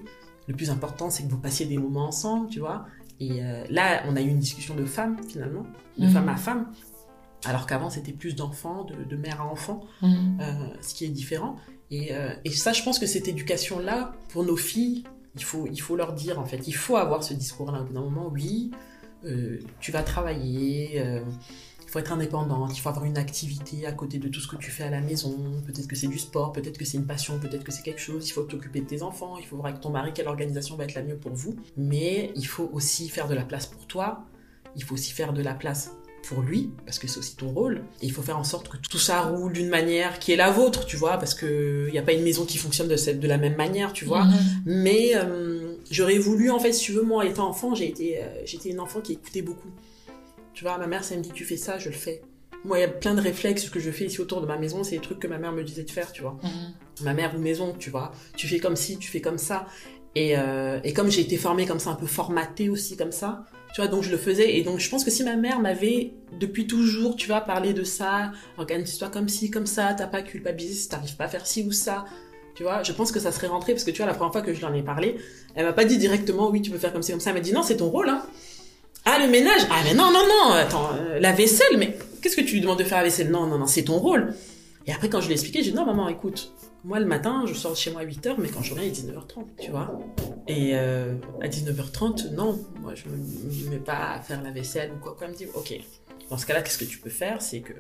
[0.49, 2.87] Le plus important, c'est que vous passiez des moments ensemble, tu vois.
[3.21, 5.65] Et euh, là, on a eu une discussion de femme, finalement,
[5.99, 6.11] de Mhm.
[6.13, 6.73] femme à femme.
[7.45, 10.39] Alors qu'avant, c'était plus d'enfant, de, de mère à enfant, Mhm.
[10.41, 11.57] euh, ce qui est différent.
[11.91, 15.05] Et, euh, et ça, je pense que cette éducation-là, pour nos filles,
[15.37, 17.83] il faut, il faut leur dire, en fait, il faut avoir ce discours-là.
[17.83, 18.71] Au bout d'un moment, oui,
[19.81, 21.23] tu vas travailler, il
[21.91, 24.71] faut être indépendante, il faut avoir une activité à côté de tout ce que tu
[24.71, 25.37] fais à la maison.
[25.67, 28.29] Peut-être que c'est du sport, peut-être que c'est une passion, peut-être que c'est quelque chose.
[28.29, 30.85] Il faut t'occuper de tes enfants, il faut voir avec ton mari quelle organisation va
[30.85, 31.57] être la mieux pour vous.
[31.77, 34.25] Mais il faut aussi faire de la place pour toi,
[34.77, 35.91] il faut aussi faire de la place
[36.29, 37.83] pour lui, parce que c'est aussi ton rôle.
[38.03, 40.51] Et il faut faire en sorte que tout ça roule d'une manière qui est la
[40.51, 43.19] vôtre, tu vois, parce que il n'y a pas une maison qui fonctionne de, cette,
[43.19, 44.27] de la même manière, tu vois.
[44.65, 48.27] Mais euh, j'aurais voulu, en fait, si tu veux, moi, étant enfant, j'ai été, euh,
[48.45, 49.71] j'étais une enfant qui écoutait beaucoup.
[50.55, 52.23] Tu vois, ma mère, si elle me dit tu fais ça, je le fais.
[52.65, 54.85] Moi, il y a plein de réflexes que je fais ici autour de ma maison,
[54.85, 56.37] c'est des trucs que ma mère me disait de faire, tu vois.
[56.43, 57.05] Mhm.
[57.05, 58.13] Ma mère ou maison, tu vois.
[58.37, 59.67] Tu fais comme ci, tu fais comme ça.
[60.15, 63.45] Et, euh, et comme j'ai été formée comme ça, un peu formatée aussi comme ça,
[63.75, 64.57] tu vois, donc je le faisais.
[64.57, 67.85] Et donc je pense que si ma mère m'avait depuis toujours, tu vois, parlé de
[67.85, 71.47] ça, organise-toi comme ci, comme ça, t'as pas à culpabiliser si t'arrives pas à faire
[71.47, 72.05] ci ou ça,
[72.55, 74.43] tu vois, je pense que ça serait rentré parce que tu vois, la première fois
[74.43, 75.17] que je lui en ai parlé,
[75.55, 77.31] elle m'a pas dit directement oui, tu peux faire comme ci, comme ça.
[77.31, 78.23] Elle m'a dit non, c'est ton rôle, hein.
[79.13, 82.43] Ah, le ménage Ah, mais non, non, non, attends, euh, la vaisselle, mais qu'est-ce que
[82.43, 83.29] tu lui demandes de faire la vaisselle?
[83.29, 84.35] Non, non, non, c'est ton rôle.
[84.87, 86.53] Et après, quand je lui ai expliqué, j'ai dit non, maman, écoute,
[86.85, 88.93] moi le matin, je sors de chez moi à 8h, mais quand je reviens, il
[88.93, 89.99] est 19h30, tu vois.
[90.47, 94.93] Et euh, à 19h30, non, moi je me me mets pas à faire la vaisselle
[94.93, 95.17] ou quoi.
[95.19, 95.75] Quoi, elle me dit, ok,
[96.31, 97.43] dans ce cas-là, qu'est-ce que tu peux faire?
[97.43, 97.73] C'est que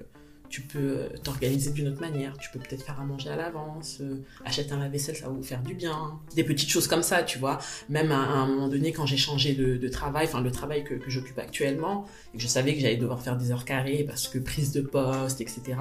[0.50, 2.36] tu peux t'organiser d'une autre manière.
[2.36, 5.42] Tu peux peut-être faire à manger à l'avance, euh, acheter un lave-vaisselle, ça va vous
[5.42, 6.18] faire du bien.
[6.34, 7.58] Des petites choses comme ça, tu vois.
[7.88, 10.94] Même à, un moment donné, quand j'ai changé de, de travail, enfin le travail que,
[10.94, 14.26] que j'occupe actuellement, et que je savais que j'allais devoir faire des heures carrées parce
[14.26, 15.76] que prise de poste, etc.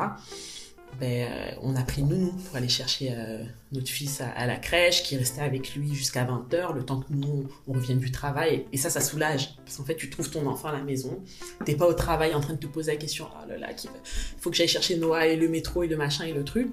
[1.00, 5.04] ben, euh, on a pris nounou pour aller chercher euh, notre fils à, la crèche,
[5.04, 8.66] qui restait avec lui jusqu'à 20h, le temps que nous, on revienne du travail.
[8.74, 9.56] Et ça, ça soulage.
[9.66, 11.24] Parce qu'en fait, tu trouves ton enfant à la maison,
[11.66, 13.90] t'es pas au travail en train de te poser la question, oh là là, il
[14.40, 16.70] faut que j'aille chercher Noah et le métro et le machin et le truc.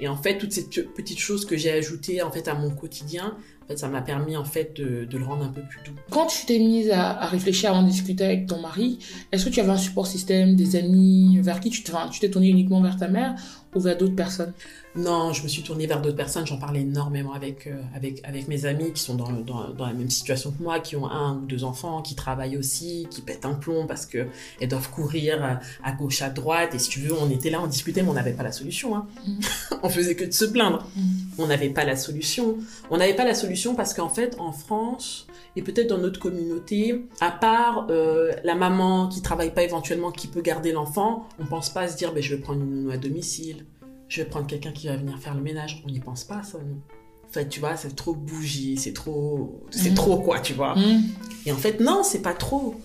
[0.00, 3.36] Et en fait, toutes ces petites choses que j'ai ajoutées en fait à mon quotidien,
[3.76, 5.94] ça m'a permis en fait de, le rendre un peu plus doux.
[6.10, 8.98] Quand tu t'es mise à, réfléchir avant de discuter avec ton mari,
[9.30, 12.80] est-ce que tu avais un support système, des amis vers qui tu t'es tournée uniquement
[12.80, 13.34] vers ta mère
[13.74, 14.52] ou vers d'autres personnes?
[14.94, 16.46] Non, je me suis tournée vers d'autres personnes.
[16.46, 19.94] J'en parlais énormément avec, euh, avec, avec mes amis qui sont dans, dans, dans, la
[19.94, 23.46] même situation que moi, qui ont un ou deux enfants, qui travaillent aussi, qui pètent
[23.46, 24.28] un plomb parce qu'elles
[24.68, 26.74] doivent courir à gauche, à droite.
[26.74, 28.94] Et si tu veux, on était là, on discutait, mais on n'avait pas la solution.
[28.94, 29.06] Hein.
[29.26, 29.40] Mm.
[29.82, 30.86] on faisait que de se plaindre.
[30.94, 31.02] Mm.
[31.38, 32.58] On n'avait pas la solution.
[32.90, 35.26] On n'avait pas la solution parce qu'en fait, en France,
[35.56, 40.26] et peut-être dans notre communauté, à part euh, la maman qui travaille pas éventuellement, qui
[40.26, 42.90] peut garder l'enfant, on pense pas à se dire, ben, je vais prendre une nounou
[42.90, 43.64] à domicile,
[44.12, 45.82] je vais prendre quelqu'un qui va venir faire le ménage.
[45.86, 46.82] On n'y pense pas, ça, nous.
[47.26, 49.94] En fait, tu vois, c'est trop bougie, c'est trop, c'est mmh.
[49.94, 50.74] trop quoi, tu vois.
[50.74, 51.02] Mmh.
[51.46, 52.78] Et en fait, non, c'est pas trop.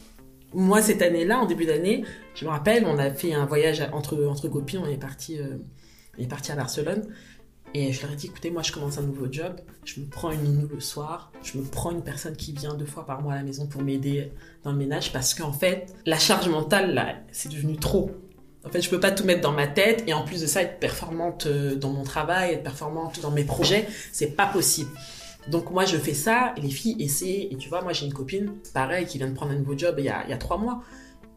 [0.53, 4.23] Moi, cette année-là, en début d'année, je me rappelle, on a fait un voyage entre,
[4.23, 5.57] entre copines, on est parti, euh,
[6.17, 7.05] on est parti à Barcelone.
[7.73, 10.31] Et je leur ai dit, écoutez, moi je commence un nouveau job, je me prends
[10.31, 13.33] une nounou le soir, je me prends une personne qui vient deux fois par mois
[13.33, 14.31] à la maison pour m'aider
[14.63, 18.11] dans le ménage parce qu'en fait, la charge mentale, là, c'est devenu trop.
[18.67, 20.61] En fait, je peux pas tout mettre dans ma tête et en plus de ça,
[20.61, 24.91] être performante euh, dans mon travail, être performante dans mes projets, c'est pas possible.
[25.47, 27.47] Donc moi, je fais ça et les filles essaient.
[27.49, 29.95] Et tu vois, moi j'ai une copine, pareil, qui vient de prendre un nouveau job
[29.99, 30.83] il y a, il y a trois mois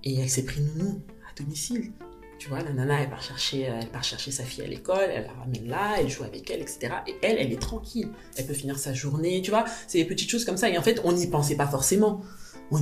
[0.03, 1.93] et elle s'est pris nounou à domicile.
[2.41, 5.27] Tu vois, la nana, elle chercher, euh, elle part chercher sa fille à l'école, elle
[5.27, 6.95] la ramène là, elle joue avec elle, etc.
[7.07, 8.09] Et elle, elle est tranquille.
[8.37, 9.67] Elle peut finir sa journée, tu vois.
[9.87, 10.69] C'est des petites choses comme ça.
[10.69, 12.23] Et en fait, on n'y pensait pas forcément.
[12.71, 12.79] On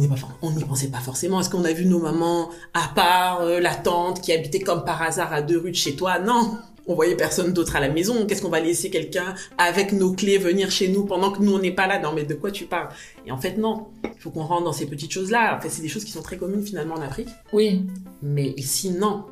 [0.51, 1.41] n'y pensait pas forcément.
[1.41, 5.01] Est-ce qu'on a vu nos mamans, à part euh, la tante qui habitait comme par
[5.03, 6.19] hasard à deux rues de chez toi?
[6.19, 8.27] Non on voyait personne d'autre à la maison.
[8.27, 11.59] Qu'est-ce qu'on va laisser quelqu'un avec nos clés venir chez nous pendant que nous on
[11.59, 12.01] n'est pas là?
[12.01, 12.89] Non, mais de quoi tu parles?
[13.27, 13.89] Et en fait, non.
[14.05, 15.57] Il faut qu'on rentre dans ces petites choses-là.
[15.57, 17.29] En fait, c'est des choses qui sont très communes finalement en Afrique.
[17.53, 17.83] Oui.
[18.23, 19.27] Mais ici, non.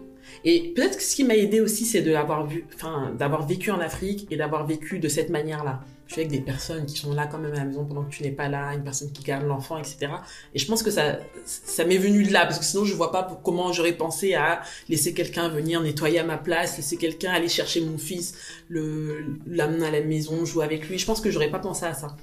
[0.45, 3.71] Et peut-être que ce qui m'a aidé aussi, c'est de l'avoir vu, enfin, d'avoir vécu
[3.71, 5.81] en Afrique et d'avoir vécu de cette manière-là.
[6.07, 8.11] Je suis avec des personnes qui sont là quand même à la maison pendant que
[8.11, 10.09] tu n'es pas là, une personne qui garde l'enfant, etc.
[10.55, 13.11] Et je pense que ça, ça m'est venu de là, parce que sinon je vois
[13.11, 17.49] pas comment j'aurais pensé à laisser quelqu'un venir nettoyer à ma place, laisser quelqu'un aller
[17.49, 18.35] chercher mon fils,
[18.69, 20.99] le, l'amener à la maison, jouer avec lui.
[20.99, 22.17] Je pense que j'aurais pas pensé à ça.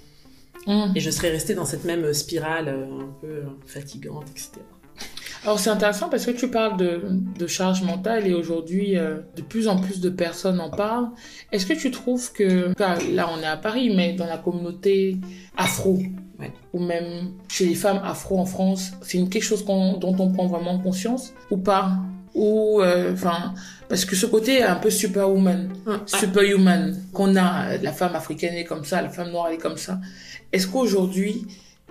[0.65, 0.93] Mmh.
[0.95, 4.61] Et je serais restée dans cette même spirale euh, un peu fatigante, etc.
[5.43, 7.01] Alors c'est intéressant parce que tu parles de,
[7.37, 11.09] de charge mentale et aujourd'hui euh, de plus en plus de personnes en parlent.
[11.51, 15.17] Est-ce que tu trouves que, là on est à Paris, mais dans la communauté
[15.57, 15.99] afro,
[16.71, 20.79] ou même chez les femmes afro en France, c'est quelque chose dont on prend vraiment
[20.79, 21.91] conscience ou pas?
[22.35, 23.53] Ou euh, enfin
[23.89, 25.69] parce que ce côté un peu superwoman
[26.07, 29.77] superhuman qu'on a la femme africaine est comme ça la femme noire elle est comme
[29.77, 29.99] ça.
[30.51, 31.45] Est-ce qu'aujourd'hui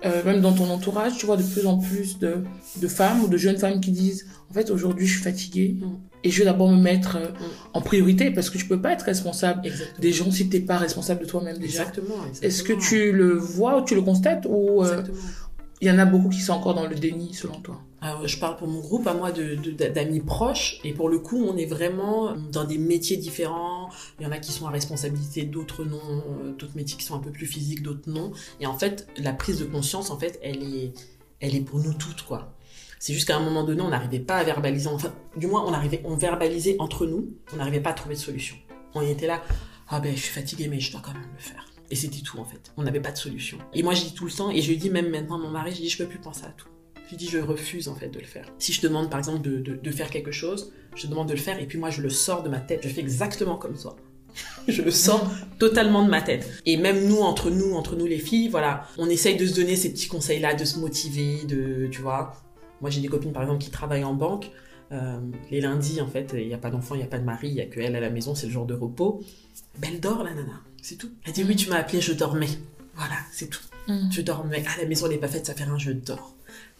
[0.05, 2.43] euh, même dans ton entourage, tu vois de plus en plus de,
[2.81, 5.85] de femmes ou de jeunes femmes qui disent en fait aujourd'hui je suis fatiguée mm.
[6.25, 7.51] et je vais d'abord me mettre euh, mm.
[7.73, 9.61] en priorité parce que tu peux pas être responsable
[9.99, 11.83] des gens si tu n'es pas responsable de toi-même déjà.
[11.83, 12.15] Exactement.
[12.41, 15.03] Est-ce que tu le vois ou tu le constates ou euh,
[15.79, 17.81] il y en a beaucoup qui sont encore dans le déni selon toi?
[18.25, 20.79] Je parle pour mon groupe, à moi, d'amis proches.
[20.83, 23.89] Et pour le coup, on est vraiment dans des métiers différents.
[24.19, 25.99] Il y en a qui sont à responsabilité, d'autres non.
[25.99, 28.31] Euh, d'autres métiers qui sont un peu plus physiques, d'autres non.
[28.59, 30.93] Et en fait, la prise de conscience, en fait, elle est,
[31.39, 32.53] elle est pour nous toutes, quoi.
[32.99, 34.87] C'est juste qu'à un moment donné, on n'arrivait pas à verbaliser.
[34.87, 37.29] Enfin, du moins, on arrivait, on verbalisait entre nous.
[37.53, 38.55] On n'arrivait pas à trouver de solution.
[38.95, 39.41] On était là.
[39.89, 41.65] Ah ben, je suis fatiguée, mais je dois quand même le faire.
[41.91, 42.71] Et c'était tout en fait.
[42.77, 43.59] On n'avait pas de solution.
[43.73, 45.71] Et moi je dis tout le temps, et je dis même maintenant à mon mari,
[45.71, 46.69] je dis je peux plus penser à tout.
[47.13, 48.51] Je dis je refuse en fait de le faire.
[48.57, 51.59] Si je demande par exemple de, de, faire quelque chose, je demande de le faire
[51.59, 52.79] et puis moi je le sors de ma tête.
[52.81, 53.95] Je fais exactement comme toi.
[54.67, 56.49] je le sors totalement de ma tête.
[56.65, 59.75] Et même nous, entre nous, entre nous les filles, voilà, on essaye de se donner
[59.75, 62.33] ces petits conseils-là, de se motiver, de, tu vois.
[62.81, 64.49] Moi j'ai des copines par exemple qui travaillent en banque.
[64.91, 65.19] Euh,
[65.51, 67.49] les lundis, en fait, il n'y a pas d'enfant, il n'y a pas de mari,
[67.49, 69.21] il n'y a que elle à la maison, c'est le jour de repos.
[69.77, 71.11] Ben, elle dort, la nana, c'est tout.
[71.27, 72.49] Elle dit oui, tu m'as appelé, je dormais.
[72.95, 73.61] Voilà, c'est tout.
[73.87, 74.09] Mm.
[74.11, 74.63] Je dormais.
[74.67, 76.33] Ah, la maison n'est pas faite, ça fait rien, je dors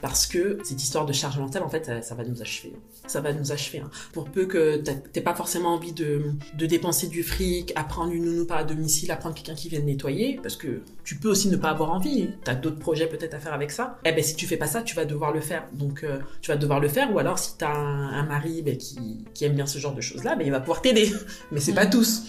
[0.04, 2.74] parce que cette histoire de charge mentale, en fait, ça, va nous achever.
[3.08, 3.80] Ça va nous achever.
[3.80, 3.90] Hein.
[4.12, 6.24] Pour peu que t'aies pas forcément envie de,
[6.58, 9.70] de, dépenser du fric, à prendre une nounou par à domicile, à prendre quelqu'un qui
[9.70, 12.32] vienne nettoyer, parce que tu peux aussi ne pas avoir envie.
[12.44, 13.98] T'as d'autres projets peut-être à faire avec ça.
[14.04, 15.70] Eh ben, si tu fais pas ça, tu vas devoir le faire.
[15.72, 17.10] Donc, euh, tu vas devoir le faire.
[17.14, 20.02] Ou alors, si t'as un, un mari ben, qui, qui, aime bien ce genre de
[20.02, 21.14] choses-là, ben, il va pouvoir t'aider.
[21.54, 21.92] Mais c'est pas mmh.
[21.92, 22.24] tous.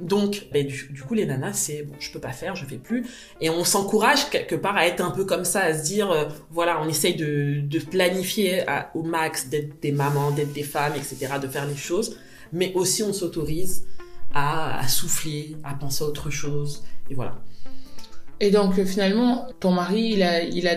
[0.00, 3.06] Donc, ben, du, coup, les nanas, c'est bon, je peux pas faire, je fais plus.
[3.40, 6.26] Et on s'encourage quelque part à être un peu comme ça, à se dire, euh,
[6.50, 11.34] voilà, on essaye de, de planifier au max, d'être des mamans, d'être des femmes, etc.,
[11.42, 12.16] de faire les choses.
[12.52, 13.86] mais aussi on s'autorise
[14.32, 17.42] à, à souffler, à penser à autre chose, et voilà.
[18.40, 20.76] Et donc euh, finalement, ton mari, il a, il a,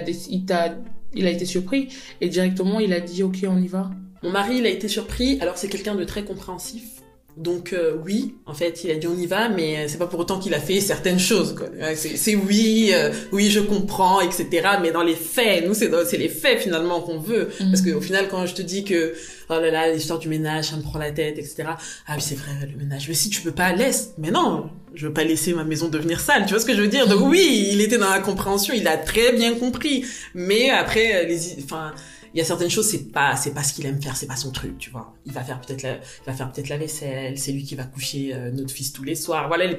[1.13, 1.89] il a été surpris
[2.21, 3.91] et directement il a dit ok, on y va.
[4.23, 5.39] Mon mari, il a été surpris.
[5.41, 7.00] Alors, c'est quelqu'un de très compréhensif.
[7.37, 10.07] Donc, euh, oui, en fait, il a dit on y va, mais euh, c'est pas
[10.07, 11.55] pour autant qu'il a fait certaines choses.
[11.95, 14.47] C'est oui, euh, oui, je comprends, etc.
[14.81, 17.49] Mais dans les faits, nous, c'est les faits finalement qu'on veut.
[17.57, 19.13] Parce qu'au final, quand je te dis que
[19.49, 21.63] oh là là, l'histoire du ménage, ça me prend la tête, etc.
[22.07, 23.07] Ah oui, c'est vrai, le ménage.
[23.07, 24.13] Mais si tu peux pas, laisse.
[24.17, 26.45] Mais non, je veux pas laisser ma maison devenir sale.
[26.45, 27.07] Tu vois ce que je veux dire?
[27.07, 30.03] Donc oui, il était dans la compréhension, il a très bien compris.
[30.33, 31.93] Mais après, les, enfin
[32.33, 34.35] il y a certaines choses c'est pas c'est pas ce qu'il aime faire c'est pas
[34.35, 35.13] son truc tu vois.
[35.25, 37.83] Il va faire peut-être la il va faire peut-être la vaisselle c'est lui qui va
[37.83, 39.47] coucher euh, notre fils tous les soirs.
[39.47, 39.75] Voilà les,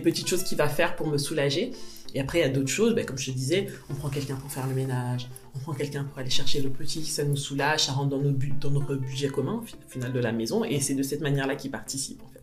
[0.00, 1.72] petites choses qu'il va faire pour me soulager.
[2.14, 4.36] Et après il y a d'autres choses ben, comme je te disais on prend quelqu'un
[4.36, 7.86] pour faire le ménage on prend quelqu'un pour aller chercher le petit ça nous soulage
[7.86, 10.64] ça rentre dans but dans notre budget commun au fi- au final de la maison.
[10.64, 12.42] Et c'est de cette manière là qu'il participe en fait.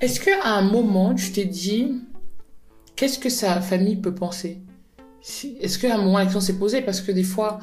[0.00, 2.02] Est-ce qu'à un moment tu t'es dit
[2.94, 4.58] qu'est-ce que sa famille peut penser?
[5.60, 6.82] Est-ce qu'à un moment la question s'est posée?
[6.82, 7.60] Parce que des fois,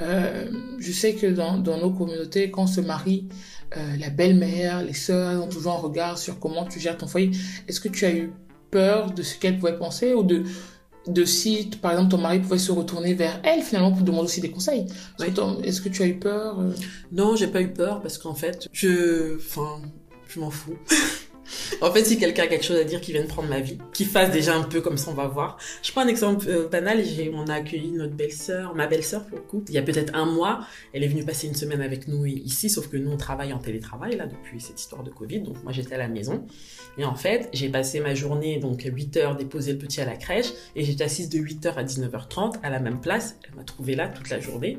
[0.00, 0.46] euh,
[0.78, 3.28] je sais que dans, dans nos communautés, quand on se marie,
[3.76, 7.30] euh, la belle-mère, les sœurs ont toujours un regard sur comment tu gères ton foyer.
[7.68, 8.32] Est-ce que tu as eu
[8.70, 10.44] peur de ce qu'elle pouvait penser ou de
[11.06, 14.40] de si, par exemple, ton mari pouvait se retourner vers elle finalement pour demander aussi
[14.42, 14.86] des conseils?
[15.64, 16.72] Est-ce que tu as eu peur euh?
[17.10, 19.80] Non, j'ai pas eu peur parce qu'en fait, je, enfin,
[20.28, 20.76] je m'en fous.
[21.80, 24.04] en fait, si quelqu'un a quelque chose à dire, qui vienne prendre ma vie, qui
[24.04, 25.58] fasse déjà un peu comme ça, on va voir.
[25.82, 27.02] Je prends un exemple euh, banal.
[27.32, 30.26] On a accueilli notre belle-sœur, ma belle-sœur pour le coup, il y a peut-être un
[30.26, 30.66] mois.
[30.92, 33.58] Elle est venue passer une semaine avec nous ici, sauf que nous on travaille en
[33.58, 35.40] télétravail là depuis cette histoire de Covid.
[35.40, 36.44] Donc moi j'étais à la maison
[36.98, 40.16] et en fait j'ai passé ma journée donc 8 heures déposer le petit à la
[40.16, 43.36] crèche et j'étais assise de 8 heures à 19h30 à la même place.
[43.48, 44.78] Elle m'a trouvé là toute la journée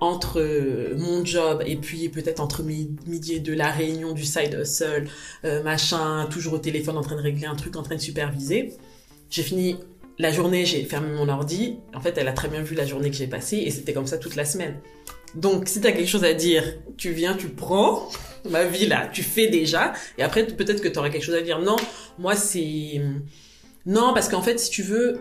[0.00, 4.56] entre euh, mon job et puis peut-être entre mi- midi et la réunion du side
[4.60, 5.06] hustle,
[5.44, 8.74] euh, machin, toujours au téléphone en train de régler un truc, en train de superviser.
[9.30, 9.76] J'ai fini
[10.18, 11.76] la journée, j'ai fermé mon ordi.
[11.94, 14.06] En fait, elle a très bien vu la journée que j'ai passée et c'était comme
[14.06, 14.76] ça toute la semaine.
[15.34, 16.64] Donc, si t'as quelque chose à dire,
[16.96, 18.08] tu viens, tu prends
[18.48, 21.58] ma vie là, tu fais déjà et après peut-être que t'auras quelque chose à dire.
[21.60, 21.76] Non,
[22.18, 23.00] moi c'est
[23.84, 25.20] non parce qu'en fait, si tu veux,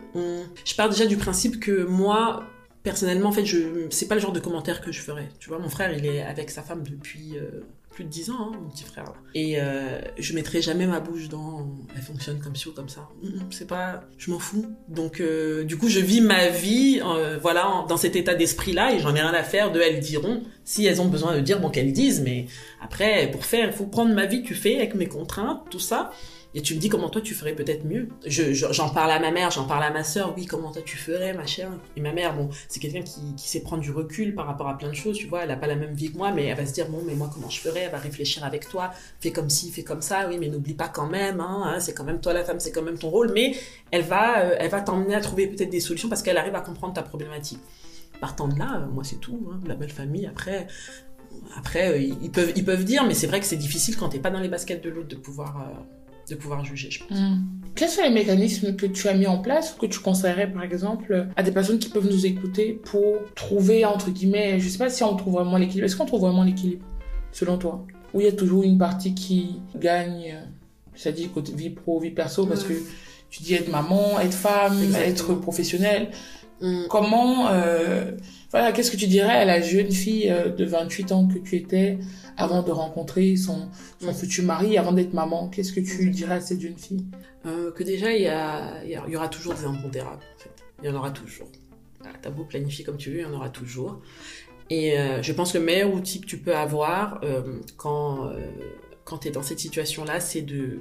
[0.65, 2.43] je pars déjà du principe que moi
[2.87, 5.27] personnellement, en fait, je c'est pas le genre de commentaire que je ferais.
[5.39, 8.35] Tu vois, mon frère, il est avec sa femme depuis euh, plus de 10 ans,
[8.39, 9.11] hein, mon petit frère.
[9.35, 13.09] Et euh, je mettrai jamais ma bouche dans elle fonctionne comme ci ou comme ça.
[13.21, 14.73] Mm, mm, C'est pas, je m'en fous.
[14.87, 17.01] Donc, euh, du coup, je vis ma vie,
[17.41, 20.43] voilà, dans cet état d'esprit-là, et j'en ai rien à faire de elles diront.
[20.63, 22.45] Si elles ont besoin de dire, bon, qu'elles disent, mais
[22.81, 26.11] après, pour faire, il faut prendre ma vie, tu fais avec mes contraintes, tout ça.
[26.57, 28.07] Et tu me dis comment toi tu ferais peut-être mieux.
[28.25, 30.33] Je- je- J'en parle à ma mère, j'en parle à ma sœur.
[30.35, 31.69] Oui, comment toi tu ferais, ma chère?
[31.95, 34.75] Et ma mère, bon, c'est quelqu'un qui, qui sait prendre du recul par rapport à
[34.75, 35.19] plein de choses.
[35.19, 36.89] Tu vois, elle a pas la même vie que moi, mais elle va se dire
[36.89, 37.81] bon, mais moi comment je ferais?
[37.81, 38.89] Elle va réfléchir avec toi.
[39.19, 40.27] Fais comme ci, fais comme ça.
[40.27, 41.41] Oui, mais n'oublie pas quand même.
[41.41, 43.31] Hein, hein, c'est quand même toi la femme, c'est quand même ton rôle.
[43.35, 43.55] Mais
[43.91, 46.95] elle va, euh, va t'emmener à trouver peut-être des solutions parce qu'elle arrive à comprendre
[46.95, 47.59] ta problématique.
[48.19, 49.47] Partant de là, euh, moi c'est tout.
[49.53, 50.25] Hein, la belle famille.
[50.25, 50.65] Après,
[51.55, 54.17] après euh, ils peuvent, ils peuvent dire, mais c'est vrai que c'est difficile quand t'es
[54.17, 55.57] pas dans les baskets de l'autre de pouvoir.
[56.29, 57.17] De pouvoir juger, je pense.
[57.17, 57.43] Hmm.
[57.75, 60.63] Quels sont les mécanismes que tu as mis en place ou que tu conseillerais par
[60.63, 64.89] exemple à des personnes qui peuvent nous écouter pour trouver entre guillemets, je sais pas
[64.89, 66.85] si on trouve vraiment l'équilibre, est-ce qu'on trouve vraiment l'équilibre
[67.31, 67.85] selon toi?
[68.13, 70.35] Ou il y a toujours une partie qui gagne,
[70.95, 72.73] c'est-à-dire côté vie pro, vie perso, parce que
[73.29, 75.09] tu dis être maman, être femme, Exactement.
[75.09, 76.09] être professionnelle.
[76.61, 76.87] Mm.
[76.89, 78.11] Comment, euh,
[78.51, 81.55] voilà, qu'est-ce que tu dirais à la jeune fille euh, de 28 ans que tu
[81.55, 81.97] étais
[82.35, 83.69] avant de rencontrer son,
[84.01, 84.13] son Mm.
[84.13, 85.49] futur mari, avant d'être maman?
[85.49, 87.05] Qu'est-ce que tu dirais à cette jeune fille?
[87.45, 90.49] Euh, que déjà, il y, a, il y aura toujours des impondérables, en fait.
[90.83, 91.47] Il y en aura toujours.
[92.21, 93.99] T'as beau planifier comme tu veux, il y en aura toujours.
[94.69, 98.39] Et euh, je pense que le meilleur outil que tu peux avoir euh, quand, euh,
[99.03, 100.79] quand tu es dans cette situation-là, c'est de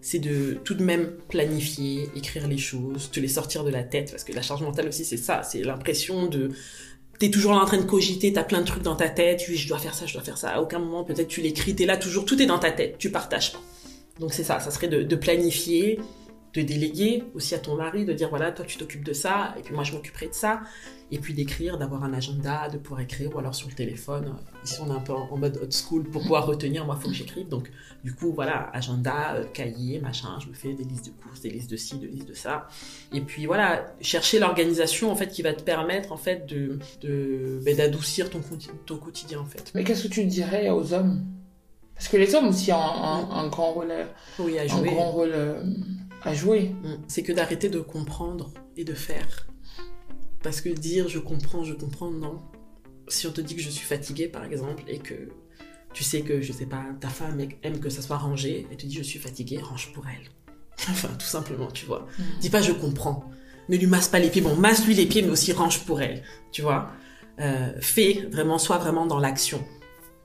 [0.00, 4.10] c'est de tout de même planifier, écrire les choses, te les sortir de la tête,
[4.10, 6.50] parce que la charge mentale aussi, c'est ça, c'est l'impression de...
[7.18, 9.66] T'es toujours en train de cogiter, t'as plein de trucs dans ta tête, oui, je
[9.66, 10.50] dois faire ça, je dois faire ça.
[10.50, 13.10] À aucun moment, peut-être, tu l'écris, t'es là toujours, tout est dans ta tête, tu
[13.10, 13.60] partages pas.
[14.20, 15.98] Donc c'est ça, ça serait de, de planifier,
[16.54, 19.62] de déléguer aussi à ton mari, de dire voilà, toi tu t'occupes de ça, et
[19.62, 20.60] puis moi je m'occuperai de ça,
[21.10, 24.34] et puis d'écrire, d'avoir un agenda, de pouvoir écrire, ou alors sur le téléphone.
[24.64, 27.08] Ici on est un peu en, mode old school pour pouvoir retenir, moi il faut
[27.08, 27.70] que j'écrive, donc
[28.02, 31.50] du coup voilà, agenda, euh, cahier, machin, je me fais des listes de courses, des
[31.50, 32.66] listes de ci, des listes de ça,
[33.12, 37.60] et puis voilà, chercher l'organisation en fait qui va te permettre en fait de, de
[37.64, 38.40] ben, d'adoucir ton,
[38.86, 39.70] ton quotidien en fait.
[39.74, 41.24] Mais qu'est-ce que tu dirais aux hommes?
[41.94, 44.06] Parce que les hommes aussi ont un, un- un grand rôle, à,
[44.40, 44.90] Oui, à un jouer.
[44.90, 45.60] grand rôle euh,
[46.22, 46.74] à jouer.
[46.82, 46.96] Mm.
[47.06, 49.46] C'est que d'arrêter de comprendre et de faire.
[50.42, 52.38] Parce que dire je comprends, je comprends, non.
[53.08, 55.28] Si on te dit que je suis fatiguée, par exemple, et que
[55.94, 58.66] Tu sais que, je sais pas, ta femme aime que ça soit rangé.
[58.70, 60.28] Elle te dit, je suis fatiguée, range pour elle.
[60.90, 62.06] Enfin, tout simplement, tu vois.
[62.18, 62.22] Mm.
[62.40, 63.24] Dis pas, je comprends.
[63.68, 64.42] Ne lui masse pas les pieds.
[64.42, 66.22] Bon, masse-lui les pieds, mais aussi range pour elle.
[66.52, 66.92] Tu vois.
[67.40, 69.64] Euh, fais vraiment, sois vraiment dans l'action.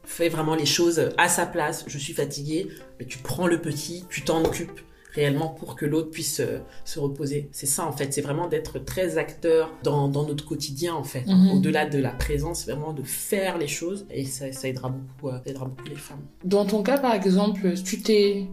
[0.04, 1.86] Fais vraiment les choses à sa place.
[1.88, 2.68] Je suis fatiguée,
[3.00, 4.82] mais tu prends le petit, tu t'en occupes
[5.14, 7.50] réellement pour que l'autre puisse euh, se reposer.
[7.52, 11.26] C'est ça en fait, c'est vraiment d'être très acteur dans, dans notre quotidien en fait.
[11.28, 11.52] Mhm.
[11.52, 15.38] Au-delà de la présence, vraiment de faire les choses et ça, ça aidera beaucoup, euh,
[15.44, 16.22] ça aidera beaucoup les femmes.
[16.44, 18.48] Dans ton cas, par exemple, tu t'es,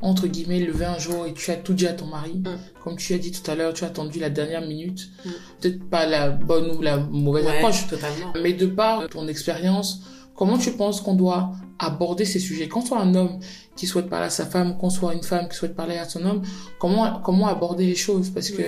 [0.00, 2.34] entre guillemets, levé un jour et tu as tout dit à ton mari.
[2.36, 2.58] Mm.
[2.84, 5.10] Comme tu as dit tout à l'heure, tu as attendu la dernière minute.
[5.24, 5.30] Mm.
[5.60, 7.88] Peut-être pas la bonne ou la mauvaise Ouais, approche.
[7.88, 8.32] totalement.
[8.40, 10.02] Mais de par ton expérience,
[10.36, 12.68] comment tu penses qu'on doit aborder ces sujets.
[12.68, 13.38] Qu'on soit un homme
[13.76, 16.24] qui souhaite parler à sa femme, qu'on soit une femme qui souhaite parler à son
[16.24, 16.42] homme,
[16.78, 18.30] comment, comment aborder les choses?
[18.30, 18.62] Parce que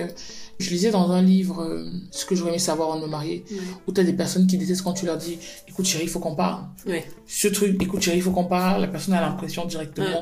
[0.59, 3.43] je lisais dans un livre euh, ce que j'aurais aimé savoir en me marier,
[3.87, 5.37] où tu as des personnes qui détestent quand tu leur dis
[5.67, 6.61] écoute chérie, il faut qu'on parle.
[7.27, 10.21] Ce truc, écoute chérie, il faut qu'on parle, la personne a l'impression directement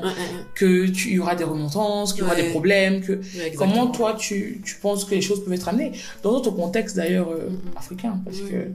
[0.54, 3.20] que tu y aura des remontrances, qu'il y aura des problèmes, que
[3.56, 5.92] comment toi tu, tu penses que les choses peuvent être amenées?
[6.22, 7.58] Dans notre contexte d'ailleurs euh, Mhm.
[7.76, 8.68] africain parce que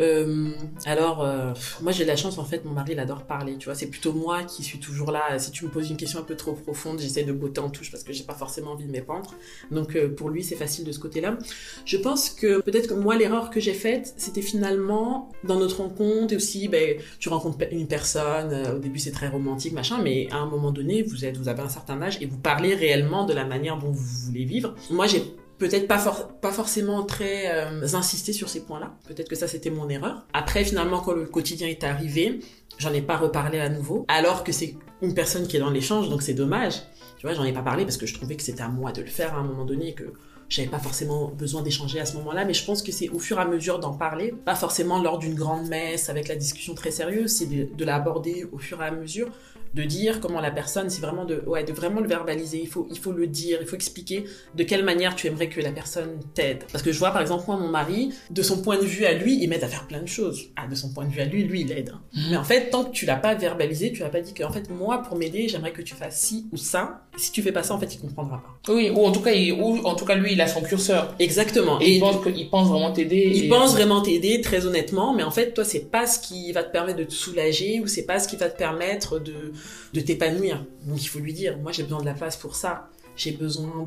[0.00, 0.50] Euh,
[0.86, 3.74] alors, euh, moi j'ai la chance en fait, mon mari il adore parler, tu vois,
[3.74, 5.38] c'est plutôt moi qui suis toujours là.
[5.38, 7.90] Si tu me poses une question un peu trop profonde, j'essaie de botter en touche
[7.90, 9.34] parce que j'ai pas forcément envie de m'épandre.
[9.70, 11.38] Donc euh, pour lui c'est facile de ce côté-là.
[11.84, 16.32] Je pense que peut-être que moi l'erreur que j'ai faite, c'était finalement dans notre rencontre
[16.32, 20.38] et aussi, ben, tu rencontres une personne, au début c'est très romantique, machin, mais à
[20.38, 23.32] un moment donné, vous êtes, vous avez un certain âge et vous parlez réellement de
[23.32, 24.74] la manière dont vous voulez vivre.
[24.90, 25.22] Moi j'ai
[25.58, 28.94] peut-être pas, for- pas forcément très euh, insisté sur ces points-là.
[29.06, 30.26] Peut-être que ça, c'était mon erreur.
[30.32, 32.40] Après, finalement, quand le quotidien est arrivé,
[32.78, 36.08] j'en ai pas reparlé à nouveau, alors que c'est une personne qui est dans l'échange,
[36.08, 36.82] donc c'est dommage.
[37.18, 39.00] Tu vois, j'en ai pas parlé parce que je trouvais que c'était à moi de
[39.00, 40.12] le faire à un moment donné, et que
[40.48, 43.38] j'avais pas forcément besoin d'échanger à ce moment-là, mais je pense que c'est au fur
[43.38, 46.90] et à mesure d'en parler, pas forcément lors d'une grande messe avec la discussion très
[46.90, 49.30] sérieuse, c'est de, de l'aborder au fur et à mesure,
[49.74, 52.86] de dire comment la personne, c'est vraiment de, ouais, de vraiment le verbaliser, il faut,
[52.90, 56.20] il faut le dire, il faut expliquer de quelle manière tu aimerais que la personne
[56.34, 56.64] t'aide.
[56.70, 59.12] Parce que je vois par exemple moi mon mari, de son point de vue à
[59.12, 60.50] lui, il m'aide à faire plein de choses.
[60.56, 61.90] Ah, de son point de vue à lui, lui il aide.
[61.94, 62.00] hein.
[62.30, 64.52] Mais en fait, tant que tu l'as pas verbalisé, tu l'as pas dit que en
[64.52, 67.00] fait moi pour m'aider, j'aimerais que tu fasses ci ou ça.
[67.16, 68.72] Si tu fais pas ça, en fait, il comprendra pas.
[68.72, 71.14] oui ou en tout cas il, ou en tout cas lui il a son curseur
[71.18, 71.80] Exactement.
[71.80, 75.22] et il pense qu'il pense vraiment t'aider Il et- pense vraiment t'aider très honnêtement, mais
[75.24, 78.04] en fait, toi, c'est pas ce qui va te permettre de te soulager ou c'est
[78.04, 79.52] pas ce qui va te permettre de,
[79.92, 80.64] de t'épanouir.
[80.86, 82.88] Donc, il faut lui dire, moi, j'ai besoin de la place pour ça.
[83.16, 83.86] J'ai besoin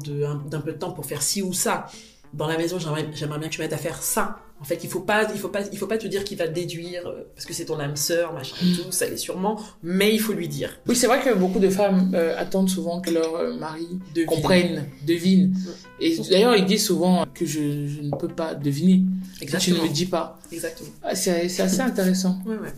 [0.49, 1.87] d'un peu de temps pour faire ci ou ça.
[2.33, 3.03] Dans la maison, j'aimerais
[3.39, 4.39] bien que tu m'aides à faire ça.
[4.59, 6.47] En fait, il faut pas, il faut pas, il faut pas te dire qu'il va
[6.47, 9.61] te déduire euh, parce que c'est ton âme sœur, machin et tout, ça l'est sûrement,
[9.83, 10.79] mais il faut lui dire.
[10.87, 14.25] oui c'est vrai que beaucoup de femmes euh, attendent souvent que leur euh, mari Devine.
[14.27, 15.53] comprenne devine
[16.01, 19.03] et d'ailleurs ils disent souvent que je, je ne peux pas deviner
[19.35, 19.83] que tu Exactement.
[19.83, 20.89] ne me dis pas Exactement.
[21.03, 22.73] Ah, c'est c'est assez intéressant Ouais, ouais.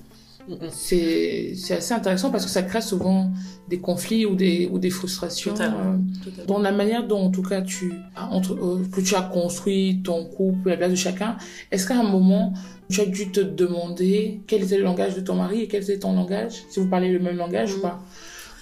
[0.71, 3.31] C'est c'est assez intéressant parce que ça crée souvent
[3.69, 5.79] des conflits ou des ou des frustrations Totalement.
[5.79, 6.53] euh, Totalement.
[6.53, 10.01] dans la manière dont en tout cas tu as entre euh, que tu as construit
[10.03, 11.37] ton couple la place de chacun
[11.71, 12.53] est-ce qu'à un moment
[12.89, 15.99] tu as dû te demander quel était le langage de ton mari et quel était
[15.99, 16.53] ton langage?
[16.71, 17.81] Si vous parlez le même langage ou Mm.
[17.81, 18.03] pas?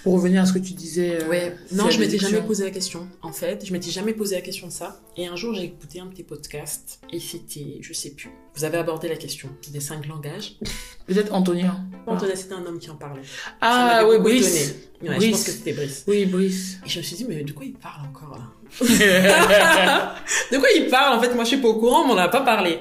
[0.02, 2.70] Pour revenir à ce que tu disais euh, Ouais, non, je m'étais jamais posé la
[2.70, 3.64] question, en fait.
[3.66, 5.00] Je m'étais jamais posé la question de ça.
[5.16, 8.30] Et un jour, j'ai écouté un de tes podcasts, et c'était, je sais plus.
[8.54, 10.56] Vous avez abordé la question des cinq langages.
[11.06, 13.22] peut-être Antonien Antonin, c'était un homme qui en parlait.
[13.60, 16.04] ah oui Brice je pense que c'était Brice.
[16.08, 18.50] oui Brice Et je me suis dit, mais de quoi il parle encore, là
[20.52, 22.28] De quoi il parle En fait, moi, je suis pas au courant, mais on n'a
[22.28, 22.78] pas parlé.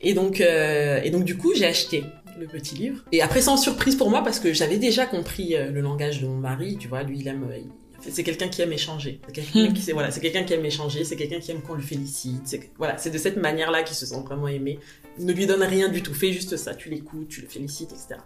[0.00, 2.04] Et donc, euh, et donc, du coup, j'ai acheté
[2.38, 3.02] le petit livre.
[3.12, 6.26] Et après, sans surprise pour moi, parce que j'avais déjà compris euh, le langage de
[6.26, 6.76] mon mari.
[6.78, 7.46] Tu vois, lui, il aime.
[7.50, 7.70] euh, il-
[8.12, 9.20] C'est quelqu'un qui aime échanger.
[9.26, 9.72] C'est quelqu'un Hmm.
[9.72, 11.02] qui, voilà, c'est quelqu'un qui aime échanger.
[11.04, 12.42] C'est quelqu'un qui aime qu'on le félicite.
[12.44, 14.78] C'est voilà, c'est de cette manière-là qu'il se sent vraiment aimé.
[15.18, 16.14] Ne lui donne rien du tout.
[16.14, 16.74] Fais juste ça.
[16.74, 18.20] Tu l'écoutes, tu le félicites, etc.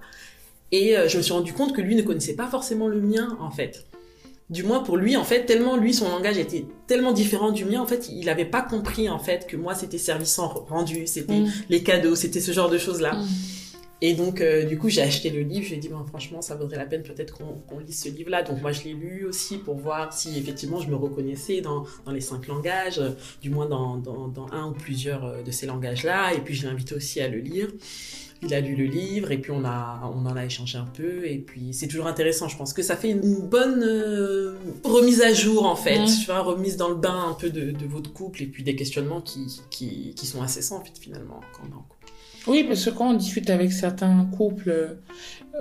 [0.73, 3.37] Et euh, je me suis rendu compte que lui ne connaissait pas forcément le mien,
[3.41, 3.87] en fait.
[4.51, 7.81] Du moins pour lui, en fait, tellement lui, son langage était tellement différent du mien,
[7.81, 11.41] en fait, il avait pas compris, en fait, que moi, c'était service en rendu, c'était
[11.41, 11.53] Mm.
[11.69, 13.15] les cadeaux, c'était ce genre de choses-là.
[13.15, 13.27] Mm.
[14.03, 16.79] Et donc, euh, du coup, j'ai acheté le livre, j'ai dit, bon, franchement, ça vaudrait
[16.79, 18.43] la peine peut-être qu'on qu'on lise ce livre-là.
[18.43, 22.13] Donc, moi, je l'ai lu aussi pour voir si, effectivement, je me reconnaissais dans, dans
[22.13, 23.11] les cinq langages, euh,
[23.43, 26.33] du moins dans, dans, dans un ou plusieurs euh, de ces langages-là.
[26.35, 27.69] Et puis, je l'ai invité aussi à le lire.
[28.43, 31.27] Il a lu le livre et puis on, a, on en a échangé un peu
[31.27, 32.49] et puis c'est toujours intéressant.
[32.49, 36.07] Je pense que ça fait une bonne euh, remise à jour en fait, Mm.
[36.07, 38.75] tu vois, remise dans le bain un peu de, de votre couple et puis des
[38.77, 42.00] questionnements qui, qui, qui sont assez simples finalement quand on est en couple.
[42.47, 44.97] Oui, parce que quand on discute avec certains couples,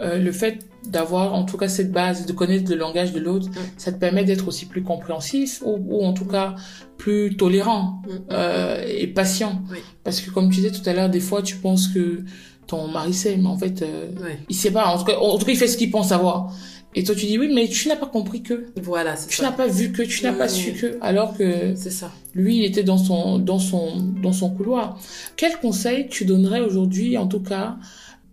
[0.02, 3.50] euh, le fait d'avoir en tout cas cette base, de connaître le langage de l'autre,
[3.50, 3.54] Mm.
[3.78, 6.56] ça te permet d'être aussi plus compréhensif ou, ou en tout cas
[6.98, 8.12] plus tolérant Mm.
[8.32, 9.62] euh, et patient.
[9.72, 9.80] Oui.
[10.04, 12.24] Parce que comme tu disais tout à l'heure, des fois tu penses que
[12.66, 14.40] ton mari sait, mais en fait euh, Ouais.
[14.48, 14.86] il sait pas.
[14.88, 16.54] En tout cas, en tout cas, il fait ce qu'il pense savoir.
[16.96, 19.50] Et toi tu dis oui, mais tu n'as pas compris que, Voilà, c'est tu n'as
[19.52, 19.54] ça.
[19.54, 20.50] pas vu que, tu n'as pas Mm.
[20.50, 22.12] su que, alors que C'est ça.
[22.34, 25.00] lui, il était dans son, dans son, dans son couloir.
[25.36, 27.78] Quel conseil tu donnerais aujourd'hui, en tout cas,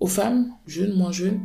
[0.01, 1.41] aux femmes, jeunes, moins jeunes,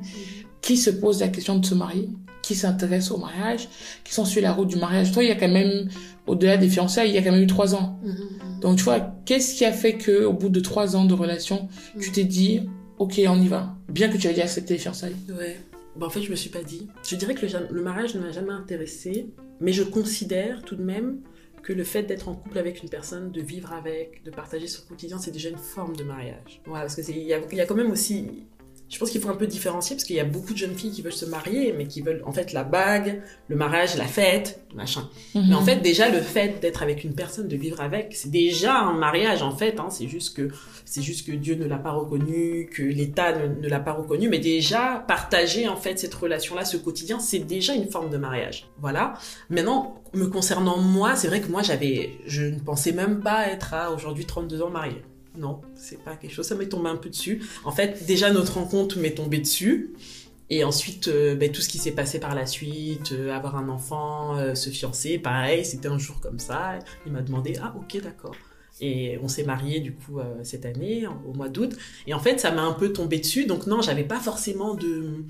[0.61, 2.07] qui se posent la question de se marier,
[2.43, 3.67] qui s'intéressent au mariage,
[4.05, 5.11] qui sont sur la route du mariage?
[5.11, 5.89] Toi, il y a quand même,
[6.27, 7.99] au-delà des fiançailles, il y a quand même eu trois ans.
[8.05, 8.59] Mhm.
[8.61, 11.67] Donc, tu vois, qu'est-ce qui a fait que, au bout de trois ans de relation,
[11.99, 12.61] tu t'es dit,
[12.99, 13.75] OK, on y va?
[13.89, 15.15] Bien que tu aies dit accepter les fiançailles.
[15.37, 15.59] Ouais.
[15.95, 16.87] Bah, en fait, je me suis pas dit.
[17.07, 19.27] Je dirais que le, le mariage ne m'a jamais intéressé,
[19.59, 21.21] mais je considère tout de même
[21.61, 24.87] que le fait d'être en couple avec une personne, de vivre avec, de partager son
[24.87, 26.61] quotidien, c'est déjà une forme de mariage.
[26.65, 28.45] Voilà, parce que c'est il y y a quand même aussi.
[28.91, 30.91] Je pense qu'il faut un peu différencier parce qu'il y a beaucoup de jeunes filles
[30.91, 34.65] qui veulent se marier, mais qui veulent en fait la bague, le mariage, la fête,
[34.75, 35.09] machin.
[35.33, 38.77] Mais en fait, déjà, le fait d'être avec une personne, de vivre avec, c'est déjà
[38.79, 39.79] un mariage, en fait.
[39.79, 39.87] Hein.
[39.89, 40.49] C'est juste que,
[40.83, 44.27] c'est juste que Dieu ne l'a pas reconnu, que l'État ne, ne l'a pas reconnu.
[44.27, 48.67] Mais déjà, partager, en fait, cette relation-là, ce quotidien, c'est déjà une forme de mariage.
[48.81, 49.13] Voilà.
[49.49, 53.73] Maintenant, me concernant moi, c'est vrai que moi, j'avais, je ne pensais même pas être
[53.73, 55.01] à aujourd'hui 32 ans mariée.
[55.37, 57.41] Non, c'est pas quelque chose, ça m'est tombé un peu dessus.
[57.63, 59.93] En fait, déjà, notre rencontre m'est tombée dessus.
[60.53, 63.69] Et ensuite, euh, ben, tout ce qui s'est passé par la suite, euh, avoir un
[63.69, 66.77] enfant, euh, se fiancer, pareil, c'était un jour comme ça.
[67.05, 68.35] Il m'a demandé, ah ok, d'accord.
[68.81, 71.77] Et on s'est mariés du coup cette année, au mois d'août.
[72.07, 73.45] Et en fait, ça m'a un peu tombé dessus.
[73.45, 75.23] Donc non, j'avais pas forcément de...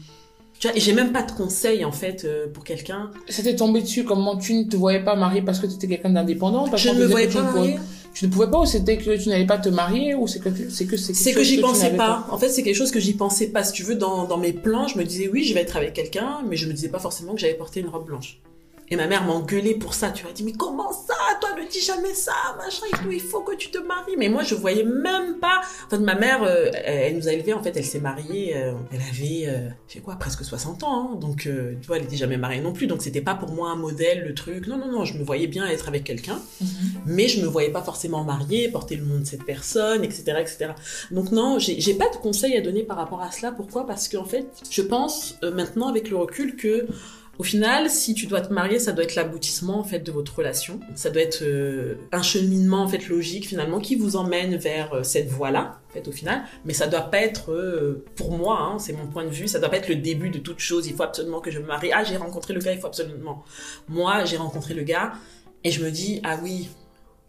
[0.58, 3.12] Tu vois, et j'ai même pas de conseils en fait pour quelqu'un.
[3.28, 6.12] C'était tombé dessus, comment tu ne te voyais pas mariée parce que tu étais quelqu'un
[6.12, 6.70] d'indépendant?
[6.70, 7.78] parce Je ne me voyais que tu pas mariée.
[8.14, 10.50] Tu ne pouvais pas ou c'était que tu n'allais pas te marier ou c'est que
[10.70, 12.28] c'est que c'est que chose j'y pensais pas.
[12.30, 13.64] En fait, c'est quelque chose que j'y pensais pas.
[13.64, 15.94] Si tu veux, dans, dans mes plans, je me disais oui, je vais être avec
[15.94, 18.40] quelqu'un, mais je me disais pas forcément que j'allais porter une robe blanche.
[18.92, 20.12] Et ma mère m'engueulait pour ça.
[20.12, 21.14] Tu vois, dit mais comment ça?
[21.40, 23.12] Toi, ne dis jamais ça, machin et tout.
[23.12, 24.16] Il faut que tu te maries.
[24.18, 25.62] Mais moi, je voyais même pas.
[25.88, 27.54] En fait, ma mère, euh, elle, elle nous a élevés.
[27.54, 28.56] En fait, elle s'est mariée.
[28.58, 31.12] euh, elle avait, euh, je sais quoi, presque 60 ans.
[31.14, 31.16] hein.
[31.16, 32.86] Donc, tu vois, elle était jamais mariée non plus.
[32.88, 34.68] Donc, c'était pas pour moi un modèle, le truc.
[34.68, 35.06] Non, non, non.
[35.06, 36.68] Je me voyais bien être avec quelqu'un Mhm.
[37.06, 40.68] mais je me voyais pas forcément mariée, porter le nom de cette personne, etc., etc.
[41.12, 43.52] Donc non, j'ai pas de conseils à donner par rapport à cela.
[43.52, 43.88] Pourquoi?
[43.88, 46.88] Parce qu'en fait, je pense maintenant avec le recul que
[47.42, 50.36] au final, si tu dois te marier, ça doit être l'aboutissement en fait de votre
[50.36, 50.80] relation.
[50.94, 55.02] Ça doit être euh, un cheminement en fait logique finalement qui vous emmène vers euh,
[55.02, 55.80] cette voie-là.
[55.90, 59.08] En fait, au final, mais ça doit pas être, euh, pour moi, hein, c'est mon
[59.08, 60.86] point de vue, ça doit pas être le début de toute chose.
[60.86, 61.90] Il faut absolument que je me marie.
[61.92, 63.44] Ah, j'ai rencontré le gars, il faut absolument.
[63.88, 65.14] Moi, j'ai rencontré le gars
[65.64, 66.70] et je me dis, ah oui,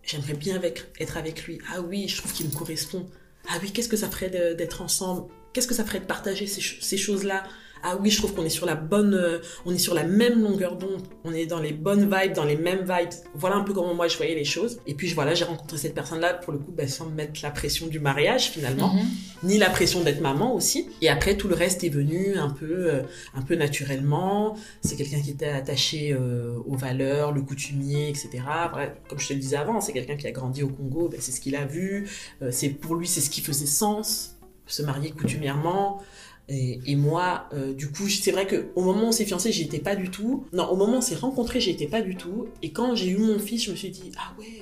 [0.02, 0.60] j'aimerais bien
[1.00, 1.58] être avec lui.
[1.74, 3.06] Ah oui, je trouve qu'il me correspond.
[3.48, 5.30] Ah oui, qu'est-ce que ça ferait d'être ensemble?
[5.54, 7.44] Qu'est-ce que ça ferait de partager ces choses-là?
[7.84, 10.40] Ah oui, je trouve qu'on est sur la bonne, euh, on est sur la même
[10.42, 11.02] longueur d'onde.
[11.24, 13.10] On est dans les bonnes vibes, dans les mêmes vibes.
[13.34, 14.78] Voilà un peu comment moi je voyais les choses.
[14.86, 17.50] Et puis voilà, j'ai rencontré cette personne-là pour le coup, bah, sans me mettre la
[17.50, 19.00] pression du mariage finalement, Mhm.
[19.44, 20.88] ni la pression d'être maman aussi.
[21.00, 23.02] Et après tout le reste est venu un peu, euh,
[23.34, 24.56] un peu naturellement.
[24.82, 28.30] C'est quelqu'un qui était attaché euh, aux valeurs, le coutumier, etc.
[28.72, 31.18] Bref, comme je te le disais avant, c'est quelqu'un qui a grandi au Congo, ben,
[31.20, 32.08] c'est ce qu'il a vu.
[32.50, 36.00] C'est pour lui, c'est ce qui faisait sens, se marier coutumièrement.
[36.48, 39.62] Et, moi, euh, du coup, c'est vrai que au moment où on s'est fiancés, j'y
[39.62, 40.44] étais pas du tout.
[40.52, 42.46] Non, au moment où on s'est rencontrés, j'y pas du tout.
[42.62, 44.58] Et quand j'ai eu mon fils, je me suis dit ah ouais.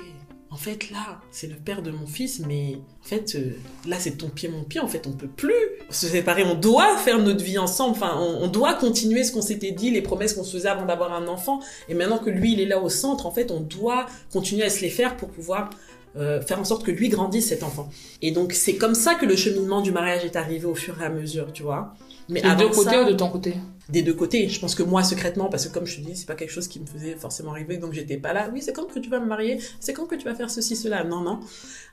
[0.53, 3.53] En fait, là, c'est le père de mon fils, mais en fait, euh,
[3.87, 4.81] là, c'est ton pied, mon pied.
[4.81, 5.55] En fait, on peut plus
[5.91, 6.43] se séparer.
[6.43, 7.93] On doit faire notre vie ensemble.
[7.93, 10.87] Enfin, on, on doit continuer ce qu'on s'était dit, les promesses qu'on se faisait avant
[10.87, 11.61] d'avoir un enfant.
[11.89, 14.71] Et maintenant que lui, il est là au centre, en fait, on doit continuer à
[14.71, 15.71] se les faire pour pouvoir
[16.17, 17.89] euh, faire en sorte que lui grandisse cet enfant.
[18.23, 21.05] Et donc, c'est comme ça que le cheminement du mariage est arrivé au fur et
[21.05, 21.95] à mesure, tu vois.
[22.31, 23.55] Mais Des deux côtés ça- ou de ton côté
[23.91, 24.49] des deux côtés.
[24.49, 26.69] Je pense que moi, secrètement, parce que comme je te dis, c'est pas quelque chose
[26.69, 28.49] qui me faisait forcément rêver, donc j'étais pas là.
[28.53, 29.59] Oui, c'est quand que tu vas me marier?
[29.81, 31.03] C'est quand que tu vas faire ceci, cela?
[31.03, 31.41] Non, non.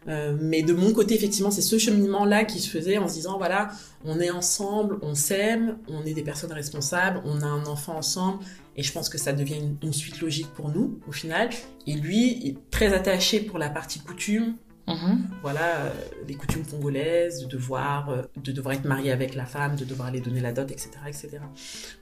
[0.07, 3.37] Euh, mais de mon côté, effectivement, c'est ce cheminement-là qui se faisait en se disant,
[3.39, 3.69] voilà,
[4.05, 8.43] on est ensemble, on s'aime, on est des personnes responsables, on a un enfant ensemble,
[8.75, 11.49] et je pense que ça devient une, une suite logique pour nous, au final.
[11.87, 14.55] Et lui est très attaché pour la partie coutume,
[14.87, 15.27] Mhm.
[15.41, 15.89] voilà, euh,
[16.27, 20.07] les coutumes congolaises, de devoir, euh, de devoir être marié avec la femme, de devoir
[20.07, 21.39] aller donner la dot, etc., etc.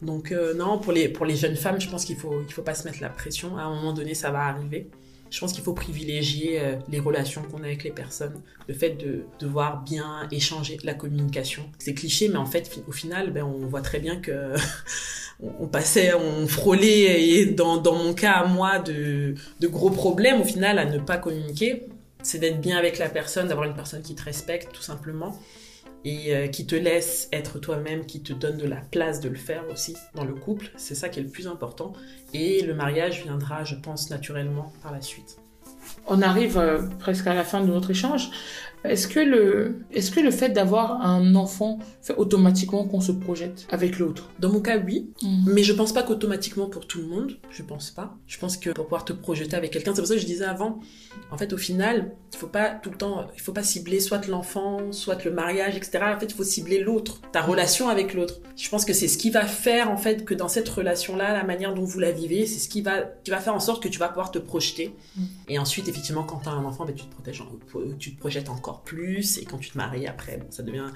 [0.04, 2.62] Donc euh, non, pour les pour les jeunes femmes, je pense qu'il faut il faut
[2.62, 3.58] pas se mettre la pression.
[3.58, 4.88] À un moment donné, ça va arriver.
[5.32, 8.92] Je pense qu'il faut privilégier euh, les relations qu'on a avec les personnes, le fait
[8.92, 11.64] de devoir bien échanger, la communication.
[11.80, 14.54] C'est cliché, mais en fait, au final, ben, on voit très bien que
[15.60, 20.40] on passait, on frôlait, et dans, dans mon cas à moi, de, de gros problèmes
[20.40, 21.88] au final à ne pas communiquer
[22.26, 25.39] c'est d'être bien avec la personne, d'avoir une personne qui te respecte, tout simplement.
[26.03, 29.38] et euh, qui te laisse être toi-même, qui te donne de la place de le
[29.38, 30.69] faire aussi dans le couple.
[30.78, 31.93] C'est ça qui est le plus important.
[32.34, 35.38] Et le mariage viendra, je pense, naturellement par la suite.
[36.07, 38.30] On arrive euh, presque à la fin de notre échange.
[38.90, 43.68] Est-ce que le, est-ce que le fait d'avoir un enfant fait automatiquement qu'on se projette
[43.70, 44.30] avec l'autre?
[44.40, 45.10] Dans mon cas, oui.
[45.22, 45.44] Mm.
[45.48, 47.38] Mais je pense pas qu'automatiquement pour tout le monde.
[47.50, 48.16] Je pense pas.
[48.28, 50.46] Je pense que pour pouvoir te projeter avec quelqu'un, c'est pour ça que je disais
[50.46, 50.80] avant,
[51.32, 54.28] en fait, au final, il faut pas tout le temps, il faut pas cibler soit
[54.28, 56.00] l'enfant, soit le mariage, etc.
[56.16, 58.36] En fait, il faut cibler l'autre, ta relation avec l'autre.
[58.56, 61.44] Je pense que c'est ce qui va faire, en fait, que dans cette relation-là, la
[61.44, 63.88] manière dont vous la vivez, c'est ce qui va, qui va faire en sorte que
[63.90, 64.94] tu vas pouvoir te projeter.
[65.16, 65.24] Mm.
[65.50, 67.48] Et ensuite, effectivement, quand tu as un enfant, ben, tu te protèges, en-
[68.00, 69.38] tu te projettes encore plus.
[69.38, 70.88] Et quand tu te maries après, ça devient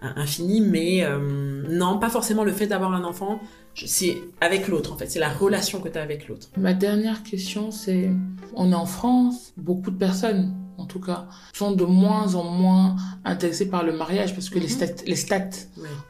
[0.00, 0.60] infini.
[0.60, 3.40] Mais euh, non, pas forcément le fait d'avoir un enfant.
[3.74, 5.10] C'est avec l'autre, en fait.
[5.10, 6.48] C'est la relation que tu as avec l'autre.
[6.56, 8.10] Ma dernière question, c'est,
[8.54, 12.96] on est en France, beaucoup de personnes, en tout cas, sont de moins en moins
[13.24, 14.70] intéressées par le mariage parce que les Mhm.
[14.70, 15.48] stats, les stats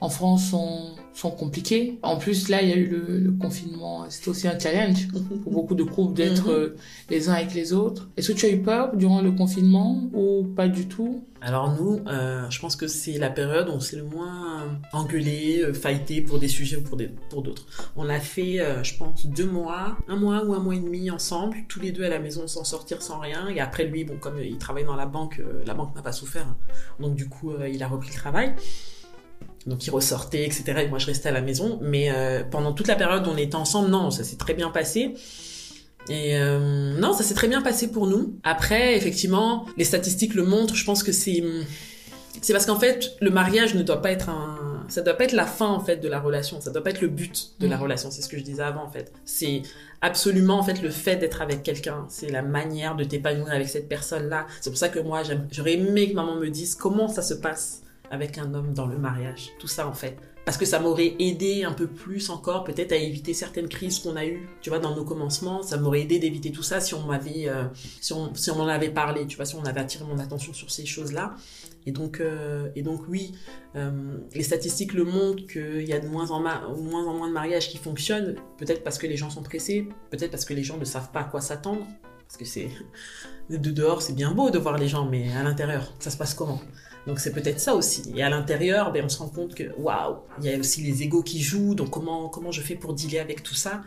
[0.01, 1.99] en France sont, sont compliquées.
[2.03, 4.05] En plus, là, il y a eu le, le confinement.
[4.09, 5.09] C'était aussi un challenge
[5.45, 6.55] pour beaucoup de couples d'être Mhm.
[6.55, 6.77] euh,
[7.11, 8.09] les uns avec les autres.
[8.17, 11.23] Est-ce que tu as eu peur durant le confinement ou pas du tout?
[11.45, 15.61] Alors nous, euh, je pense que c'est la période où on s'est le moins engueulé,
[15.61, 17.67] euh, fighté pour des sujets ou pour d'autres.
[17.97, 21.11] On a fait, euh, je pense, deux mois, un mois ou un mois et demi
[21.11, 23.47] ensemble, tous les deux à la maison sans sortir, sans rien.
[23.49, 26.47] Et après lui, bon, comme il travaille dans la banque, la banque n'a pas souffert,
[26.99, 28.55] donc du coup, il a repris le travail.
[29.67, 30.65] Donc il ressortait, etc.
[30.85, 31.79] Et moi, je restais à la maison.
[31.83, 32.11] Mais
[32.51, 35.15] pendant toute la période où on était ensemble, non, ça s'est très bien passé.
[36.09, 38.39] Et euh, non, ça s'est très bien passé pour nous.
[38.45, 40.75] Après, effectivement, les statistiques le montrent.
[40.75, 41.43] Je pense que c'est
[42.43, 45.33] c'est parce qu'en fait, le mariage ne doit pas être un, ça doit pas être
[45.33, 46.61] la fin en fait de la relation.
[46.61, 47.83] Ça doit pas être le but de la Mhm.
[47.83, 48.11] relation.
[48.11, 49.13] C'est ce que je disais avant en fait.
[49.25, 49.63] C'est
[50.03, 52.05] absolument en fait le fait d'être avec quelqu'un.
[52.11, 54.47] C'est la manière de t'épanouir avec cette personne-là.
[54.61, 57.81] C'est pour ça que moi, j'aurais aimé que maman me dise comment ça se passe
[58.11, 59.51] avec un homme dans le mariage.
[59.59, 60.17] Tout ça en fait.
[60.45, 64.15] Parce que ça m'aurait aidé un peu plus encore, peut-être à éviter certaines crises qu'on
[64.15, 65.63] a eues, tu vois, dans nos commencements.
[65.63, 67.65] Ça m'aurait aidé d'éviter tout ça si on m'avait, euh,
[68.01, 70.53] si on, si on m'en avait parlé, tu vois, si on avait attiré mon attention
[70.53, 71.35] sur ces choses-là.
[71.87, 73.33] Et donc, euh, et donc oui,
[73.77, 77.33] euh, les statistiques le montrent qu'il y a de moins en, moins en moins de
[77.33, 78.37] mariages qui fonctionnent.
[78.59, 81.21] Peut-être parce que les gens sont pressés, peut-être parce que les gens ne savent pas
[81.21, 81.87] à quoi s'attendre.
[82.27, 82.69] Parce que c'est
[83.51, 86.35] de dehors, c'est bien beau de voir les gens, mais à l'intérieur, ça se passe
[86.35, 86.61] comment?
[87.07, 88.13] Donc c'est peut-être ça aussi.
[88.17, 91.03] Et à l'intérieur, ben, on se rend compte que waouh, il y a aussi les
[91.03, 91.75] égos qui jouent.
[91.75, 93.83] Donc comment comment je fais pour dealer avec tout ça?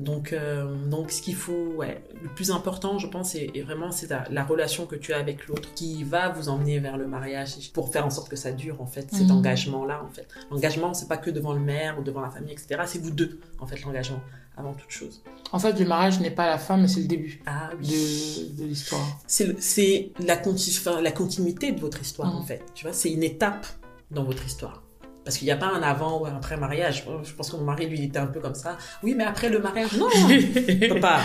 [0.00, 3.90] Donc, euh, donc ce qu'il faut, ouais, le plus important, je pense, et, et vraiment,
[3.90, 7.08] c'est la, la relation que tu as avec l'autre qui va vous emmener vers le
[7.08, 9.38] mariage pour faire en sorte que ça dure, en fait, cet Mhm.
[9.38, 10.28] engagement-là, en fait.
[10.52, 12.80] L'engagement, c'est pas que devant le maire ou devant la famille, etc.
[12.86, 14.20] C'est vous deux, en fait, l'engagement,
[14.58, 15.22] avant toute chose.
[15.52, 18.64] En fait, le mariage n'est pas la fin, mais c'est le début Ah de, de
[18.66, 19.06] l'histoire.
[19.26, 22.40] C'est la, conti- enfin, la continuité de votre histoire, Mhm.
[22.40, 22.62] en fait.
[22.74, 23.66] Tu vois, c'est une étape
[24.10, 24.82] dans votre histoire.
[25.24, 27.04] Parce qu'il n'y a pas un avant ou un après mariage.
[27.22, 28.78] Je pense que mon mari, lui, il était un peu comme ça.
[29.02, 30.08] Oui, mais après le mariage, non,
[30.88, 31.20] papa.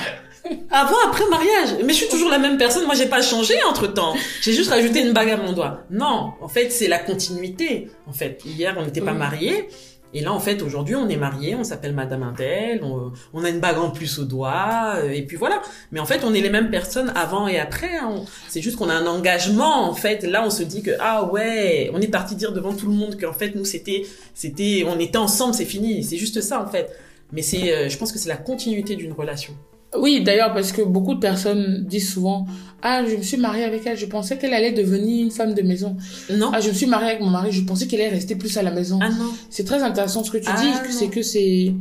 [0.71, 1.77] Avant, après mariage.
[1.85, 2.85] Mais je suis toujours la même personne.
[2.85, 4.13] Moi, j'ai pas changé entre temps.
[4.41, 5.83] J'ai juste rajouté une bague à mon doigt.
[5.89, 7.89] Non, en fait, c'est la continuité.
[8.05, 9.19] En fait, hier, on n'était pas Mhm.
[9.19, 9.69] mariés.
[10.13, 13.49] Et là, en fait, aujourd'hui, on est mariés, on s'appelle Madame Indel, on, on a
[13.49, 15.61] une bague en plus au doigt, euh, et puis voilà.
[15.91, 17.97] Mais en fait, on est les mêmes personnes avant et après.
[17.97, 18.23] hein.
[18.47, 20.23] C'est juste qu'on a un engagement, en fait.
[20.23, 23.19] Là, on se dit que, ah ouais, on est parti dire devant tout le monde
[23.19, 24.05] qu'en fait, nous, c'était,
[24.35, 26.03] c'était, on était ensemble, c'est fini.
[26.03, 26.95] C'est juste ça, en fait.
[27.31, 29.53] Mais c'est, euh, je pense que c'est la continuité d'une relation.
[29.97, 32.45] Oui, d'ailleurs, parce que beaucoup de personnes disent souvent
[32.81, 35.61] Ah, je me suis mariée avec elle, je pensais qu'elle allait devenir une femme de
[35.61, 35.95] maison.
[36.31, 36.51] Non?
[36.53, 38.63] Ah, je me suis mariée avec mon mari, je pensais qu'elle allait rester plus à
[38.63, 38.99] la maison.
[39.01, 39.31] Ah non.
[39.49, 41.73] C'est très intéressant ce que tu Ah, dis, c'est que c'est.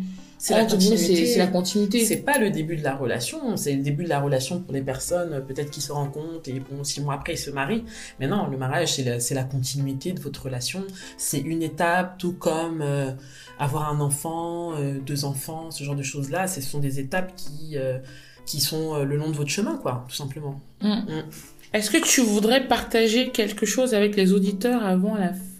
[0.42, 1.26] C'est la continuité.
[1.26, 2.04] c'est la continuité.
[2.04, 4.82] C'est pas le début de la relation, c'est le début de la relation pour les
[4.82, 7.84] personnes, peut-être qui se rencontrent et bon, six mois après ils se marient.
[8.18, 10.84] Mais non, le mariage, c'est la, continuité de votre relation.
[11.16, 13.12] C'est une étape, tout comme euh,
[13.60, 16.48] avoir un enfant, euh, deux enfants, ce genre de choses-là.
[16.48, 17.98] Ce sont des étapes qui, euh,
[18.44, 20.60] qui sont le long de votre chemin, quoi, tout simplement.
[20.80, 20.88] Mm.
[20.88, 21.24] Mm.
[21.72, 25.51] Est-ce que tu voudrais partager quelque chose avec les auditeurs avant la fin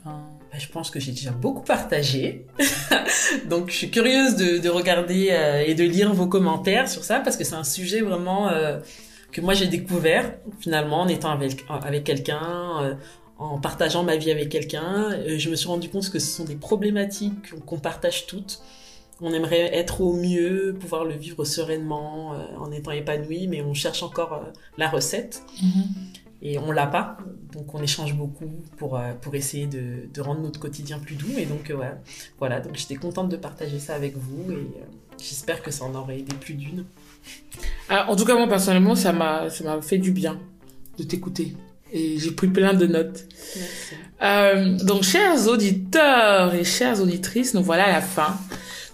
[0.59, 2.47] je pense que j'ai déjà beaucoup partagé.
[3.49, 7.21] Donc, je suis curieuse de, de regarder euh, et de lire vos commentaires sur ça
[7.21, 8.79] parce que c'est un sujet vraiment euh,
[9.31, 12.95] que moi j'ai découvert finalement en étant avec, avec quelqu'un, euh,
[13.39, 15.17] en partageant ma vie avec quelqu'un.
[15.27, 18.61] Je me suis rendu compte que ce sont des problématiques qu'on- partage toutes.
[19.21, 24.03] On aimerait être au mieux, pouvoir le vivre sereinement, en étant épanoui, mais on cherche
[24.03, 24.43] encore
[24.79, 25.43] la recette
[26.43, 27.17] et on l'a pas.
[27.53, 31.39] Donc on échange beaucoup pour, euh, pour essayer de, de rendre notre quotidien plus doux.
[31.39, 31.93] Et donc euh, ouais,
[32.39, 34.85] voilà, donc j'étais contente de partager ça avec vous et euh,
[35.19, 36.85] j'espère que ça en aurait aidé plus d'une.
[37.89, 40.39] Ah, En tout cas, moi, personnellement, ça m'a ça m'a fait du bien
[40.99, 41.55] de t'écouter.
[41.93, 43.27] Et j'ai pris plein de notes.
[43.57, 43.95] Merci.
[44.23, 48.37] Euh, donc, chers auditeurs et chères auditrices, nous voilà à la fin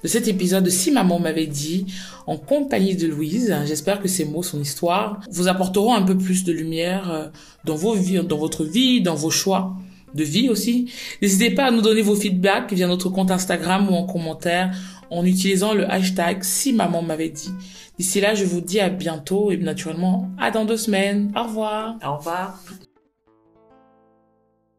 [0.02, 1.86] de cet épisode de Si Maman m'avait dit,
[2.28, 3.56] en compagnie de Louise.
[3.66, 7.26] J'espère que ces mots, son histoire, vous apporteront un peu plus de lumière euh,
[7.64, 9.74] dans vos vies, dans votre vie, dans vos choix
[10.14, 10.92] de vie aussi.
[11.22, 14.76] N'hésitez pas à nous donner vos feedbacks via notre compte Instagram ou en commentaire
[15.10, 17.50] en utilisant le hashtag si maman m'avait dit.
[17.98, 21.32] D'ici là, je vous dis à bientôt et naturellement à dans deux semaines.
[21.34, 21.96] Au revoir.
[22.04, 22.58] Au revoir.